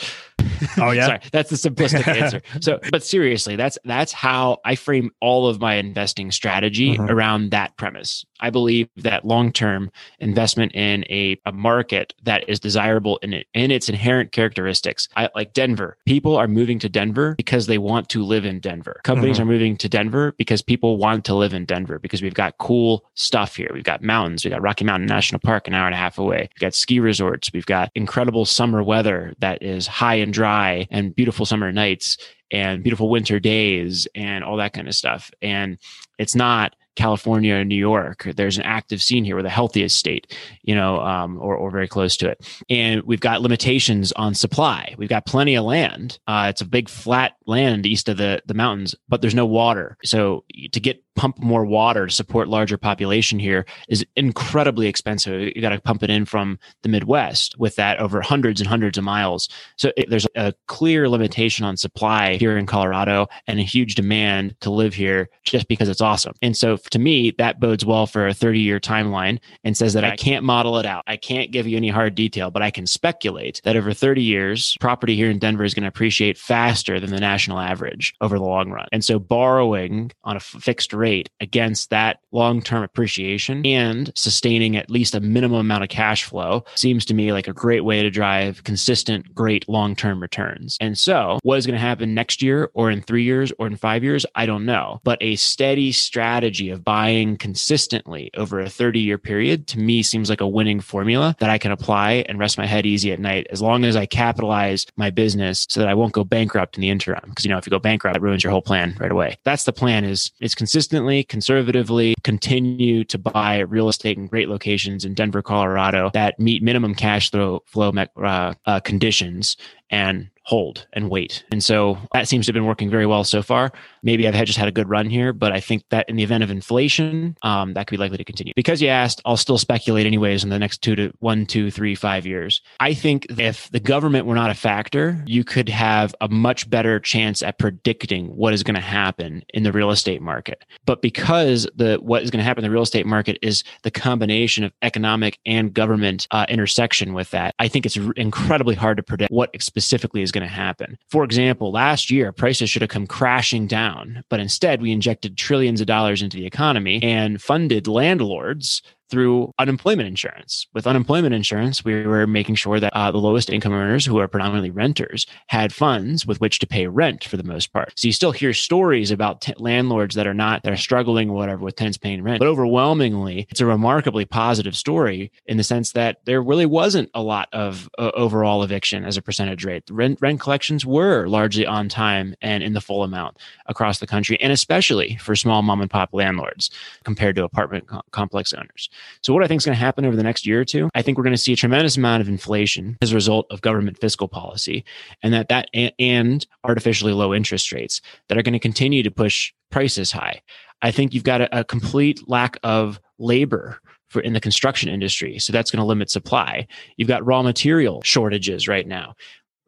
[0.79, 1.07] Oh yeah.
[1.07, 2.43] Sorry, that's the simplistic answer.
[2.61, 7.11] So, but seriously, that's that's how I frame all of my investing strategy mm-hmm.
[7.11, 8.25] around that premise.
[8.41, 13.71] I believe that long-term investment in a, a market that is desirable in it, in
[13.71, 15.09] its inherent characteristics.
[15.17, 15.97] I like Denver.
[16.07, 19.01] People are moving to Denver because they want to live in Denver.
[19.05, 19.49] Companies mm-hmm.
[19.49, 23.05] are moving to Denver because people want to live in Denver because we've got cool
[23.15, 23.71] stuff here.
[23.73, 24.45] We've got mountains.
[24.45, 26.49] We've got Rocky Mountain National Park an hour and a half away.
[26.55, 27.51] We've got ski resorts.
[27.53, 32.17] We've got incredible summer weather that is high and dry and beautiful summer nights
[32.51, 35.31] and beautiful winter days and all that kind of stuff.
[35.41, 35.79] And
[36.19, 38.29] it's not California or New York.
[38.37, 39.37] There's an active scene here.
[39.37, 42.47] We're the healthiest state, you know, um, or, or very close to it.
[42.69, 44.95] And we've got limitations on supply.
[44.99, 46.19] We've got plenty of land.
[46.27, 49.97] Uh, it's a big flat land east of the, the mountains, but there's no water.
[50.05, 55.53] So to get pump more water to support larger population here is incredibly expensive.
[55.55, 58.97] You got to pump it in from the Midwest with that over hundreds and hundreds
[58.97, 59.51] of miles.
[59.77, 64.57] So it, there's a clear limitation on supply here in Colorado and a huge demand
[64.61, 66.33] to live here just because it's awesome.
[66.41, 70.05] And so to me, that bodes well for a 30 year timeline and says that
[70.05, 71.05] I can't model it out.
[71.07, 74.75] I can't give you any hard detail, but I can speculate that over 30 years,
[74.81, 78.45] property here in Denver is going to appreciate faster than the national average over the
[78.45, 78.89] long run.
[78.91, 81.10] And so borrowing on a fixed rate
[81.41, 86.65] against that long term appreciation and sustaining at least a minimum amount of cash flow
[86.75, 90.77] seems to me like a great way to drive consistent, great long term returns.
[90.81, 93.77] And so what is going to happen next year or in three years or in
[93.77, 94.25] five years?
[94.35, 95.01] I don't know.
[95.05, 100.31] But a steady strategy of buying consistently over a 30 year period to me seems
[100.31, 103.47] like a winning formula that I can apply and rest my head easy at night
[103.51, 106.91] as long as I capitalize my business so that I won't go bankrupt in the
[106.91, 107.23] interim.
[107.29, 109.39] Because, you know, if you go bankrupt, it ruins your whole plan right away.
[109.45, 110.55] That's the plan is it's
[110.91, 116.65] consistently, conservatively continue to buy real estate in great locations in Denver, Colorado that meet
[116.65, 119.57] minimum cash flow, flow uh, uh, conditions.
[119.89, 121.45] And hold and wait.
[121.53, 123.71] And so that seems to have been working very well so far.
[124.03, 126.25] Maybe I've had just had a good run here, but I think that in the
[126.25, 128.53] event of inflation, um, that could be likely to continue.
[128.57, 131.95] Because you asked, I'll still speculate anyways in the next two to one, two, three,
[131.95, 132.63] five years.
[132.81, 136.99] I think if the government were not a factor, you could have a much better
[136.99, 140.65] chance at predicting what is going to happen in the real estate market.
[140.85, 143.93] But because the what is going to happen in the real estate market is the
[143.93, 149.05] combination of economic and government uh, intersection with that, I think it's incredibly hard to
[149.05, 150.99] predict what specifically is going to happen.
[151.09, 155.81] For example, last year prices should have come crashing down, but instead we injected trillions
[155.81, 160.67] of dollars into the economy and funded landlords through unemployment insurance.
[160.73, 164.29] With unemployment insurance, we were making sure that uh, the lowest income earners, who are
[164.29, 167.93] predominantly renters, had funds with which to pay rent for the most part.
[167.97, 171.65] So you still hear stories about t- landlords that are not that are struggling whatever
[171.65, 176.25] with tenants paying rent, but overwhelmingly, it's a remarkably positive story in the sense that
[176.25, 179.85] there really wasn't a lot of uh, overall eviction as a percentage rate.
[179.91, 184.41] Rent rent collections were largely on time and in the full amount across the country,
[184.41, 186.71] and especially for small mom and pop landlords
[187.05, 188.89] compared to apartment co- complex owners.
[189.23, 191.03] So, what I think is going to happen over the next year or two, I
[191.03, 193.99] think we're going to see a tremendous amount of inflation as a result of government
[194.01, 194.85] fiscal policy,
[195.23, 199.53] and that that and artificially low interest rates that are going to continue to push
[199.71, 200.43] prices high.
[200.83, 205.39] I think you've got a, a complete lack of labor for in the construction industry.
[205.39, 206.67] So that's going to limit supply.
[206.97, 209.15] You've got raw material shortages right now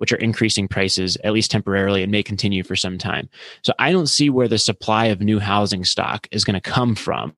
[0.02, 3.28] which are increasing prices at least temporarily and may continue for some time.
[3.62, 6.96] So I don't see where the supply of new housing stock is going to come
[6.96, 7.32] from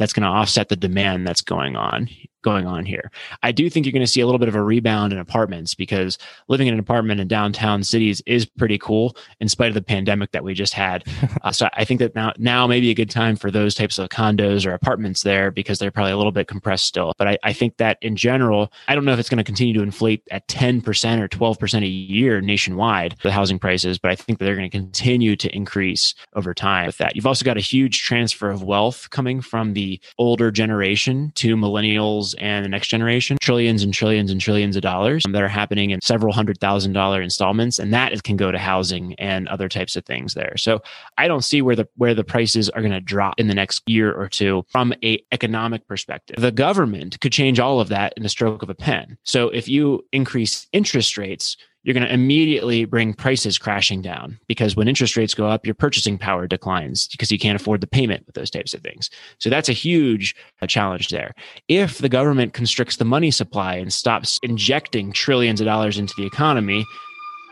[0.00, 2.08] that's going to offset the demand that's going on
[2.48, 3.10] going on here.
[3.42, 5.74] I do think you're going to see a little bit of a rebound in apartments
[5.74, 6.16] because
[6.48, 10.32] living in an apartment in downtown cities is pretty cool in spite of the pandemic
[10.32, 11.04] that we just had.
[11.42, 13.98] uh, so I think that now now may be a good time for those types
[13.98, 17.12] of condos or apartments there because they're probably a little bit compressed still.
[17.18, 19.74] But I, I think that in general, I don't know if it's going to continue
[19.74, 20.80] to inflate at 10%
[21.20, 24.76] or 12% a year nationwide, the housing prices, but I think that they're going to
[24.76, 27.14] continue to increase over time with that.
[27.14, 32.34] You've also got a huge transfer of wealth coming from the older generation to millennials
[32.38, 36.00] and the next generation, trillions and trillions and trillions of dollars that are happening in
[36.00, 37.78] several hundred thousand dollar installments.
[37.78, 40.56] And that can go to housing and other types of things there.
[40.56, 40.82] So
[41.16, 43.82] I don't see where the where the prices are going to drop in the next
[43.86, 46.36] year or two from a economic perspective.
[46.40, 49.18] The government could change all of that in the stroke of a pen.
[49.24, 51.56] So if you increase interest rates,
[51.88, 55.74] you're going to immediately bring prices crashing down because when interest rates go up, your
[55.74, 59.08] purchasing power declines because you can't afford the payment with those types of things.
[59.38, 61.34] So that's a huge uh, challenge there.
[61.66, 66.26] If the government constricts the money supply and stops injecting trillions of dollars into the
[66.26, 66.84] economy,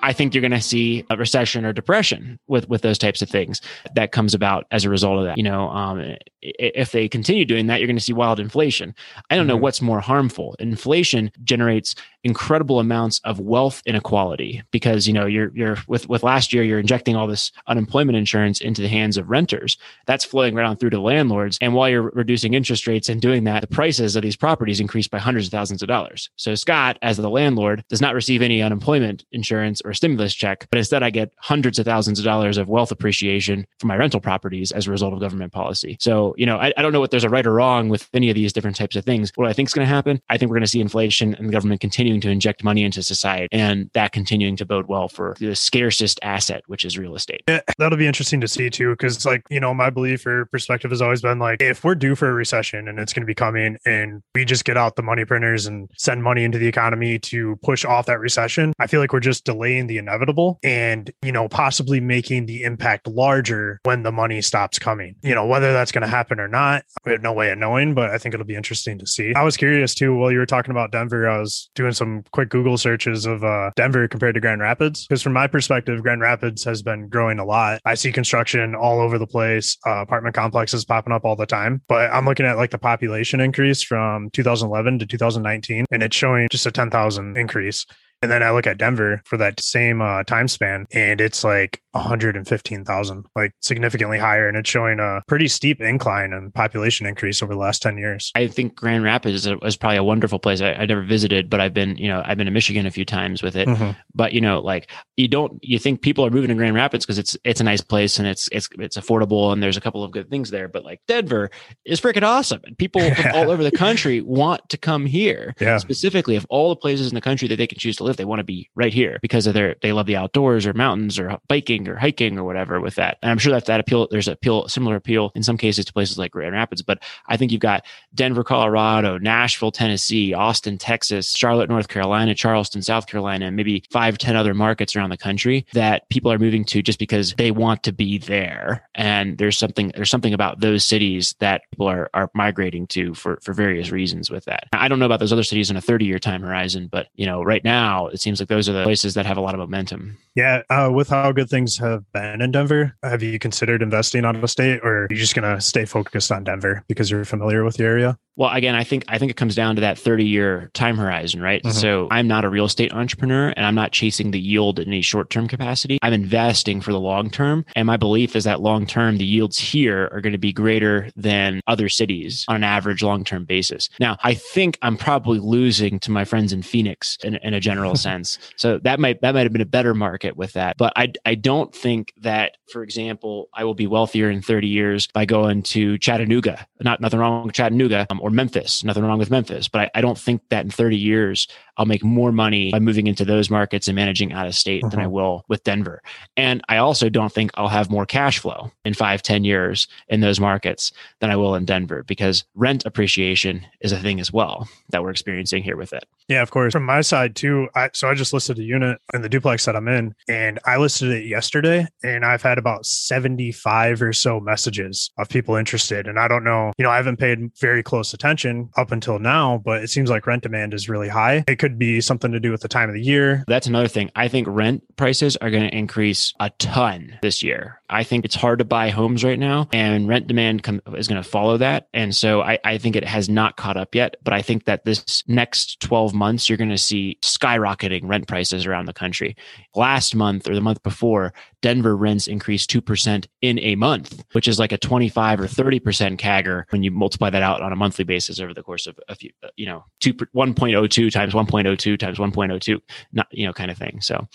[0.02, 3.30] I think you're going to see a recession or depression with with those types of
[3.30, 3.60] things
[3.94, 5.36] that comes about as a result of that.
[5.36, 8.94] You know, um, if they continue doing that, you're going to see wild inflation.
[9.30, 9.48] I don't mm-hmm.
[9.48, 10.54] know what's more harmful.
[10.58, 11.94] Inflation generates
[12.26, 16.80] incredible amounts of wealth inequality because you know you're you're with with last year you're
[16.80, 19.78] injecting all this unemployment insurance into the hands of renters.
[20.06, 21.56] That's flowing right on through to landlords.
[21.60, 25.06] And while you're reducing interest rates and doing that, the prices of these properties increase
[25.06, 26.28] by hundreds of thousands of dollars.
[26.34, 30.78] So Scott, as the landlord, does not receive any unemployment insurance or stimulus check, but
[30.78, 34.72] instead I get hundreds of thousands of dollars of wealth appreciation for my rental properties
[34.72, 35.96] as a result of government policy.
[36.00, 38.30] So, you know, I, I don't know what there's a right or wrong with any
[38.30, 39.30] of these different types of things.
[39.36, 41.48] What I think is going to happen, I think we're going to see inflation and
[41.48, 45.36] the government continuing to inject money into society and that continuing to bode well for
[45.38, 47.42] the scarcest asset, which is real estate.
[47.48, 48.94] Yeah, that'll be interesting to see too.
[48.96, 52.14] Cause like, you know, my belief or perspective has always been like, if we're due
[52.14, 55.02] for a recession and it's going to be coming and we just get out the
[55.02, 59.00] money printers and send money into the economy to push off that recession, I feel
[59.00, 64.02] like we're just delaying the inevitable and, you know, possibly making the impact larger when
[64.02, 65.16] the money stops coming.
[65.22, 67.94] You know, whether that's going to happen or not, we have no way of knowing,
[67.94, 69.34] but I think it'll be interesting to see.
[69.34, 72.48] I was curious too, while you were talking about Denver, I was doing some quick
[72.48, 75.06] Google searches of uh, Denver compared to Grand Rapids.
[75.06, 77.80] Because from my perspective, Grand Rapids has been growing a lot.
[77.84, 81.82] I see construction all over the place, uh, apartment complexes popping up all the time.
[81.88, 86.48] But I'm looking at like the population increase from 2011 to 2019, and it's showing
[86.50, 87.86] just a 10,000 increase.
[88.22, 91.82] And then I look at Denver for that same uh, time span, and it's like
[91.96, 94.48] 115,000, like significantly higher.
[94.48, 98.30] And it's showing a pretty steep incline and population increase over the last 10 years.
[98.34, 100.60] I think Grand Rapids is, a, is probably a wonderful place.
[100.60, 103.04] I, I, never visited, but I've been, you know, I've been to Michigan a few
[103.04, 103.68] times with it.
[103.68, 103.98] Mm-hmm.
[104.14, 107.18] But, you know, like you don't, you think people are moving to Grand Rapids because
[107.18, 110.10] it's, it's a nice place and it's, it's, it's affordable and there's a couple of
[110.10, 110.68] good things there.
[110.68, 111.50] But like Denver
[111.84, 112.60] is freaking awesome.
[112.64, 115.54] And people from all over the country want to come here.
[115.60, 115.78] Yeah.
[115.78, 118.24] Specifically, of all the places in the country that they can choose to live, they
[118.24, 121.38] want to be right here because of their, they love the outdoors or mountains or
[121.48, 123.18] biking or hiking or whatever with that.
[123.22, 126.18] And I'm sure that that appeal, there's appeal, similar appeal in some cases to places
[126.18, 126.82] like Grand Rapids.
[126.82, 132.82] But I think you've got Denver, Colorado, Nashville, Tennessee, Austin, Texas, Charlotte, North Carolina, Charleston,
[132.82, 136.64] South Carolina, and maybe five, ten other markets around the country that people are moving
[136.64, 138.88] to just because they want to be there.
[138.94, 143.38] And there's something, there's something about those cities that people are, are migrating to for,
[143.42, 144.64] for various reasons with that.
[144.72, 147.26] I don't know about those other cities in a 30 year time horizon, but you
[147.26, 149.60] know, right now it seems like those are the places that have a lot of
[149.60, 150.18] momentum.
[150.34, 150.62] Yeah.
[150.68, 154.50] Uh, with how good things have been in Denver, have you considered investing out of
[154.50, 157.76] state or are you just going to stay focused on Denver because you're familiar with
[157.76, 158.18] the area?
[158.36, 161.40] Well, again, I think I think it comes down to that 30 year time horizon,
[161.40, 161.62] right?
[161.62, 161.76] Mm-hmm.
[161.76, 165.00] So I'm not a real estate entrepreneur and I'm not chasing the yield in a
[165.00, 165.98] short term capacity.
[166.02, 167.64] I'm investing for the long term.
[167.74, 171.08] And my belief is that long term, the yields here are going to be greater
[171.16, 173.88] than other cities on an average long term basis.
[173.98, 177.96] Now, I think I'm probably losing to my friends in Phoenix in, in a general
[177.96, 178.38] sense.
[178.56, 180.76] So that might that might have been a better market with that.
[180.76, 185.06] But I I don't think that, for example, I will be wealthier in 30 years
[185.08, 186.66] by going to Chattanooga.
[186.80, 188.06] Not nothing wrong with Chattanooga.
[188.10, 188.84] Um, or Memphis.
[188.84, 192.04] Nothing wrong with Memphis, but I, I, don't think that in 30 years I'll make
[192.04, 194.90] more money by moving into those markets and managing out of state uh-huh.
[194.90, 195.10] than I uh-huh.
[195.10, 196.02] will with Denver.
[196.36, 200.20] And I also don't think I'll have more cash flow in five, 10 years in
[200.20, 204.68] those markets than I will in Denver because rent appreciation is a thing as well
[204.90, 206.04] that we're experiencing here with it.
[206.28, 206.72] Yeah, of course.
[206.72, 209.76] From my side too, I, so I just listed a unit in the duplex that
[209.76, 215.10] I'm in, and I listed it yesterday, and I've had about 75 or so messages
[215.18, 216.08] of people interested.
[216.08, 219.62] And I don't know, you know, I haven't paid very close attention up until now,
[219.64, 221.44] but it seems like rent demand is really high.
[221.46, 223.44] It could be something to do with the time of the year.
[223.46, 224.10] That's another thing.
[224.16, 227.80] I think rent prices are going to increase a ton this year.
[227.88, 231.22] I think it's hard to buy homes right now, and rent demand com- is going
[231.22, 231.86] to follow that.
[231.94, 234.84] And so I, I think it has not caught up yet, but I think that
[234.84, 239.36] this next 12 months, you're going to see skyrocketing rent prices around the country.
[239.74, 244.58] Last month or the month before, Denver rents increased 2% in a month, which is
[244.58, 248.40] like a 25 or 30% CAGR when you multiply that out on a monthly basis
[248.40, 252.80] over the course of a few, uh, you know, 2, 1.02 times 1.02 times 1.02,
[253.12, 254.00] not, you know, kind of thing.
[254.00, 254.26] So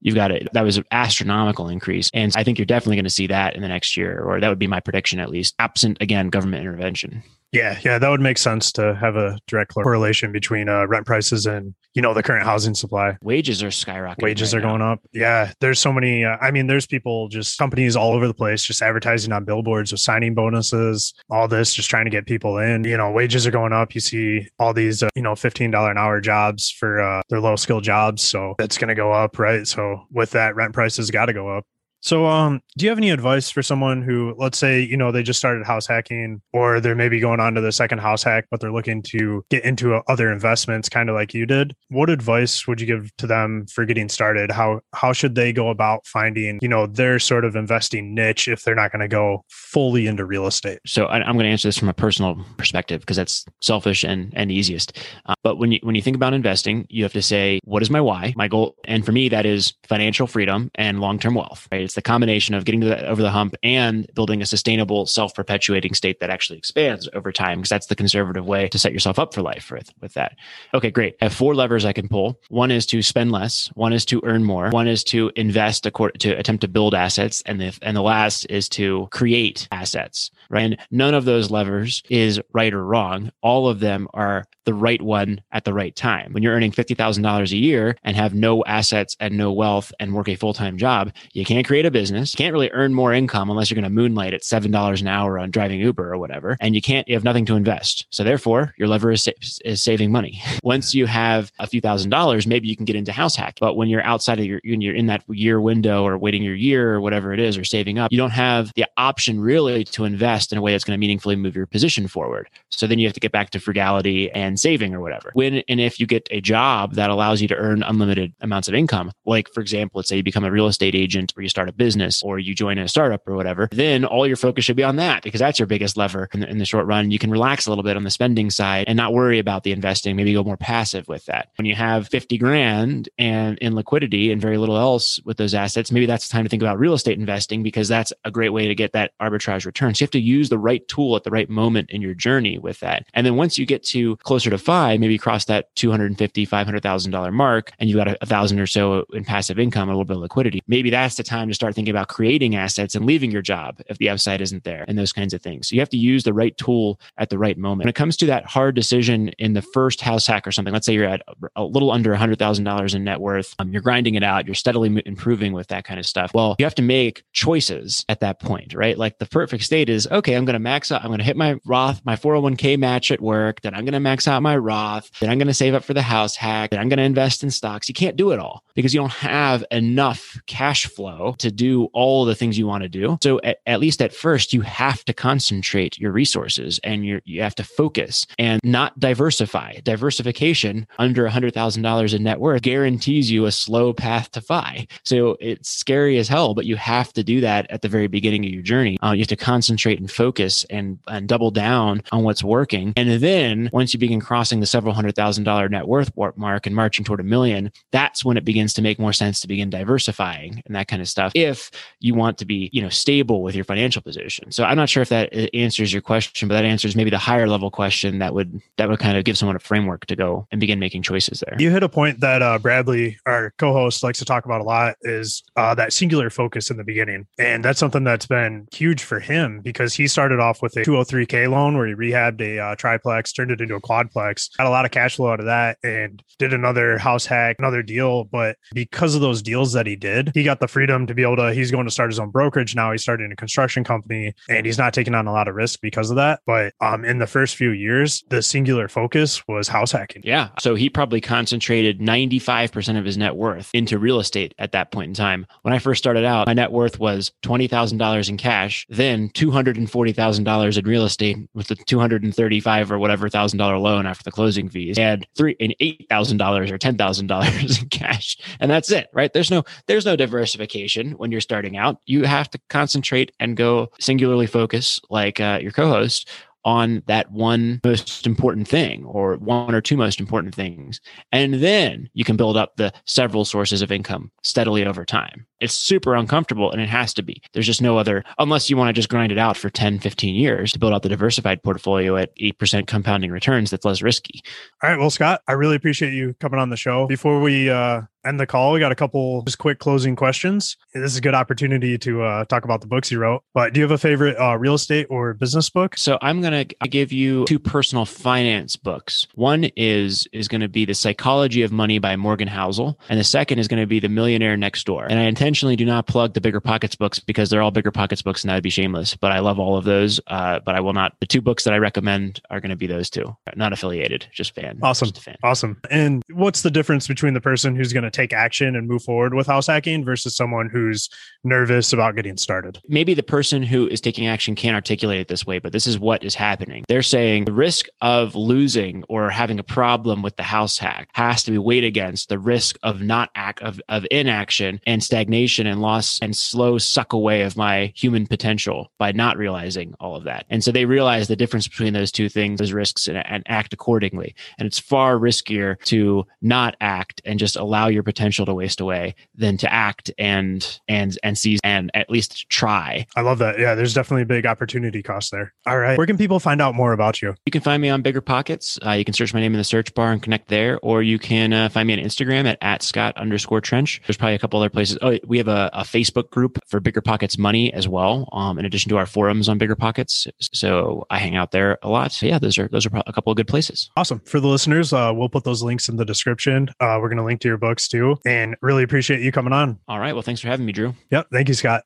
[0.00, 0.48] you've got it.
[0.52, 2.10] That was an astronomical increase.
[2.14, 4.48] And I think you're definitely going to see that in the next year, or that
[4.48, 7.22] would be my prediction at least, absent, again, government intervention.
[7.52, 11.46] Yeah, yeah, that would make sense to have a direct correlation between uh, rent prices
[11.46, 13.16] and you know the current housing supply.
[13.22, 14.22] Wages are skyrocketing.
[14.22, 14.68] Wages right are now.
[14.78, 15.00] going up.
[15.12, 16.24] Yeah, there's so many.
[16.24, 19.90] Uh, I mean, there's people just companies all over the place just advertising on billboards
[19.90, 22.84] with signing bonuses, all this, just trying to get people in.
[22.84, 23.96] You know, wages are going up.
[23.96, 27.40] You see all these, uh, you know, fifteen dollar an hour jobs for uh, their
[27.40, 29.66] low skill jobs, so that's going to go up, right?
[29.66, 31.64] So with that, rent prices got to go up.
[32.00, 35.22] So, um, do you have any advice for someone who, let's say, you know, they
[35.22, 38.60] just started house hacking, or they're maybe going on to the second house hack, but
[38.60, 41.76] they're looking to get into other investments, kind of like you did?
[41.88, 44.50] What advice would you give to them for getting started?
[44.50, 48.64] How how should they go about finding, you know, their sort of investing niche if
[48.64, 50.78] they're not going to go fully into real estate?
[50.86, 54.50] So, I'm going to answer this from a personal perspective because that's selfish and and
[54.50, 54.98] easiest.
[55.26, 57.90] Uh, but when you when you think about investing, you have to say, what is
[57.90, 61.68] my why, my goal, and for me, that is financial freedom and long term wealth.
[61.70, 61.89] Right?
[61.90, 66.20] It's the combination of getting the, over the hump and building a sustainable, self-perpetuating state
[66.20, 69.42] that actually expands over time, because that's the conservative way to set yourself up for
[69.42, 70.36] life with, with that.
[70.72, 71.16] Okay, great.
[71.20, 72.40] I have four levers I can pull.
[72.48, 73.72] One is to spend less.
[73.74, 74.70] One is to earn more.
[74.70, 77.42] One is to invest to attempt to build assets.
[77.44, 80.62] And the, and the last is to create assets, right?
[80.62, 83.32] And none of those levers is right or wrong.
[83.42, 86.32] All of them are the right one at the right time.
[86.32, 90.28] When you're earning $50,000 a year and have no assets and no wealth and work
[90.28, 92.34] a full-time job, you can't create a business.
[92.34, 95.38] You can't really earn more income unless you're going to moonlight at $7 an hour
[95.38, 96.56] on driving Uber or whatever.
[96.60, 98.06] And you can't, you have nothing to invest.
[98.10, 99.32] So therefore your lever is, sa-
[99.64, 100.42] is saving money.
[100.62, 103.56] Once you have a few thousand dollars, maybe you can get into house hack.
[103.60, 106.54] But when you're outside of your, when you're in that year window or waiting your
[106.54, 110.04] year or whatever it is, or saving up, you don't have the option really to
[110.04, 112.48] invest in a way that's going to meaningfully move your position forward.
[112.70, 115.30] So then you have to get back to frugality and saving or whatever.
[115.34, 118.74] When and if you get a job that allows you to earn unlimited amounts of
[118.74, 121.68] income, like for example, let's say you become a real estate agent or you start
[121.70, 124.84] a business or you join a startup or whatever, then all your focus should be
[124.84, 127.10] on that because that's your biggest lever in the, in the short run.
[127.10, 129.72] You can relax a little bit on the spending side and not worry about the
[129.72, 131.48] investing, maybe go more passive with that.
[131.56, 135.92] When you have 50 grand and in liquidity and very little else with those assets,
[135.92, 138.68] maybe that's the time to think about real estate investing because that's a great way
[138.68, 139.94] to get that arbitrage return.
[139.94, 142.58] So you have to use the right tool at the right moment in your journey
[142.58, 143.06] with that.
[143.14, 147.72] And then once you get to closer to five, maybe cross that 250, $500,000 mark
[147.78, 150.62] and you've got a, thousand or so in passive income, a little bit of liquidity.
[150.66, 153.98] Maybe that's the time to start thinking about creating assets and leaving your job if
[153.98, 155.68] the upside isn't there and those kinds of things.
[155.68, 157.80] So you have to use the right tool at the right moment.
[157.80, 160.86] When it comes to that hard decision in the first house hack or something, let's
[160.86, 161.22] say you're at
[161.54, 165.52] a little under $100,000 in net worth, um, you're grinding it out, you're steadily improving
[165.52, 166.32] with that kind of stuff.
[166.32, 168.96] Well, you have to make choices at that point, right?
[168.96, 171.36] Like the perfect state is okay, I'm going to max out, I'm going to hit
[171.36, 175.10] my Roth, my 401k match at work, then I'm going to max out my Roth,
[175.20, 177.42] then I'm going to save up for the house hack, then I'm going to invest
[177.42, 177.86] in stocks.
[177.88, 182.24] You can't do it all because you don't have enough cash flow to do all
[182.24, 183.18] the things you want to do.
[183.22, 187.42] So at, at least at first, you have to concentrate your resources and you you
[187.42, 189.74] have to focus and not diversify.
[189.84, 194.86] Diversification under $100,000 in net worth guarantees you a slow path to FI.
[195.04, 198.44] So it's scary as hell, but you have to do that at the very beginning
[198.44, 198.98] of your journey.
[199.02, 202.92] Uh, you have to concentrate and focus and, and double down on what's working.
[202.96, 206.76] And then once you begin crossing the several hundred thousand dollar net worth mark and
[206.76, 210.62] marching toward a million, that's when it begins to make more sense to begin diversifying
[210.66, 211.32] and that kind of stuff.
[211.40, 211.70] If
[212.00, 214.50] you want to be, you know, stable with your financial position.
[214.50, 217.18] So I'm not sure if that uh, answers your question, but that answers maybe the
[217.18, 220.46] higher level question that would that would kind of give someone a framework to go
[220.50, 221.56] and begin making choices there.
[221.58, 224.96] You hit a point that uh, Bradley, our co-host, likes to talk about a lot
[225.02, 229.20] is uh, that singular focus in the beginning, and that's something that's been huge for
[229.20, 233.32] him because he started off with a 203k loan where he rehabbed a uh, triplex,
[233.32, 236.22] turned it into a quadplex, got a lot of cash flow out of that, and
[236.38, 238.24] did another house hack, another deal.
[238.24, 241.29] But because of those deals that he did, he got the freedom to be able
[241.52, 242.92] He's going to start his own brokerage now.
[242.92, 246.10] He's starting a construction company, and he's not taking on a lot of risk because
[246.10, 246.40] of that.
[246.46, 250.22] But um, in the first few years, the singular focus was house hacking.
[250.24, 250.48] Yeah.
[250.58, 255.08] So he probably concentrated 95% of his net worth into real estate at that point
[255.08, 255.46] in time.
[255.62, 260.84] When I first started out, my net worth was $20,000 in cash, then $240,000 in
[260.84, 265.26] real estate with the 235 or whatever thousand dollar loan after the closing fees and
[265.36, 268.36] three and $8,000 or $10,000 in cash.
[268.58, 269.32] And that's it, right?
[269.32, 271.98] There's no, there's no diversification when you're starting out.
[272.06, 276.28] You have to concentrate and go singularly focus like uh, your co-host
[276.64, 281.00] on that one most important thing or one or two most important things.
[281.32, 285.46] And then you can build up the several sources of income steadily over time.
[285.60, 287.42] It's super uncomfortable and it has to be.
[287.52, 290.34] There's just no other, unless you want to just grind it out for 10, 15
[290.34, 294.42] years to build out the diversified portfolio at 8% compounding returns that's less risky.
[294.82, 294.98] All right.
[294.98, 297.06] Well, Scott, I really appreciate you coming on the show.
[297.06, 300.76] Before we uh, end the call, we got a couple just quick closing questions.
[300.94, 303.42] This is a good opportunity to uh, talk about the books you wrote.
[303.54, 305.96] But do you have a favorite uh, real estate or business book?
[305.96, 309.26] So I'm going to give you two personal finance books.
[309.34, 313.24] One is is going to be The Psychology of Money by Morgan Housel, and the
[313.24, 315.06] second is going to be The Millionaire Next Door.
[315.10, 318.22] And I intentionally do not plug the bigger pockets books because they're all bigger pockets
[318.22, 320.80] books and that would be shameless but i love all of those uh, but i
[320.80, 323.72] will not the two books that i recommend are going to be those two not
[323.72, 325.36] affiliated just fan awesome just fan.
[325.42, 329.02] awesome and what's the difference between the person who's going to take action and move
[329.02, 331.08] forward with house hacking versus someone who's
[331.44, 335.46] nervous about getting started maybe the person who is taking action can't articulate it this
[335.46, 339.58] way but this is what is happening they're saying the risk of losing or having
[339.58, 343.30] a problem with the house hack has to be weighed against the risk of not
[343.34, 347.92] act of, of inaction and stagnation stagnation and loss and slow suck away of my
[347.94, 350.44] human potential by not realizing all of that.
[350.50, 353.72] And so they realize the difference between those two things, those risks, and, and act
[353.72, 354.34] accordingly.
[354.58, 359.14] And it's far riskier to not act and just allow your potential to waste away
[359.34, 363.06] than to act and and and seize and at least try.
[363.16, 363.58] I love that.
[363.58, 365.52] Yeah, there's definitely a big opportunity cost there.
[365.66, 367.34] All right, where can people find out more about you?
[367.44, 368.78] You can find me on Bigger Pockets.
[368.84, 371.18] Uh, you can search my name in the search bar and connect there, or you
[371.18, 374.00] can uh, find me on Instagram at at Scott underscore Trench.
[374.06, 374.98] There's probably a couple other places.
[375.02, 378.64] Oh, we have a, a, Facebook group for Bigger Pockets Money as well, um, in
[378.64, 380.26] addition to our forums on Bigger Pockets.
[380.40, 382.12] So I hang out there a lot.
[382.12, 383.90] So yeah, those are those are a couple of good places.
[383.96, 384.20] Awesome.
[384.20, 386.68] For the listeners, uh, we'll put those links in the description.
[386.80, 389.78] Uh, we're going to link to your books too, and really appreciate you coming on.
[389.88, 390.12] All right.
[390.12, 390.94] Well, thanks for having me, Drew.
[391.10, 391.28] Yep.
[391.32, 391.82] Thank you, Scott.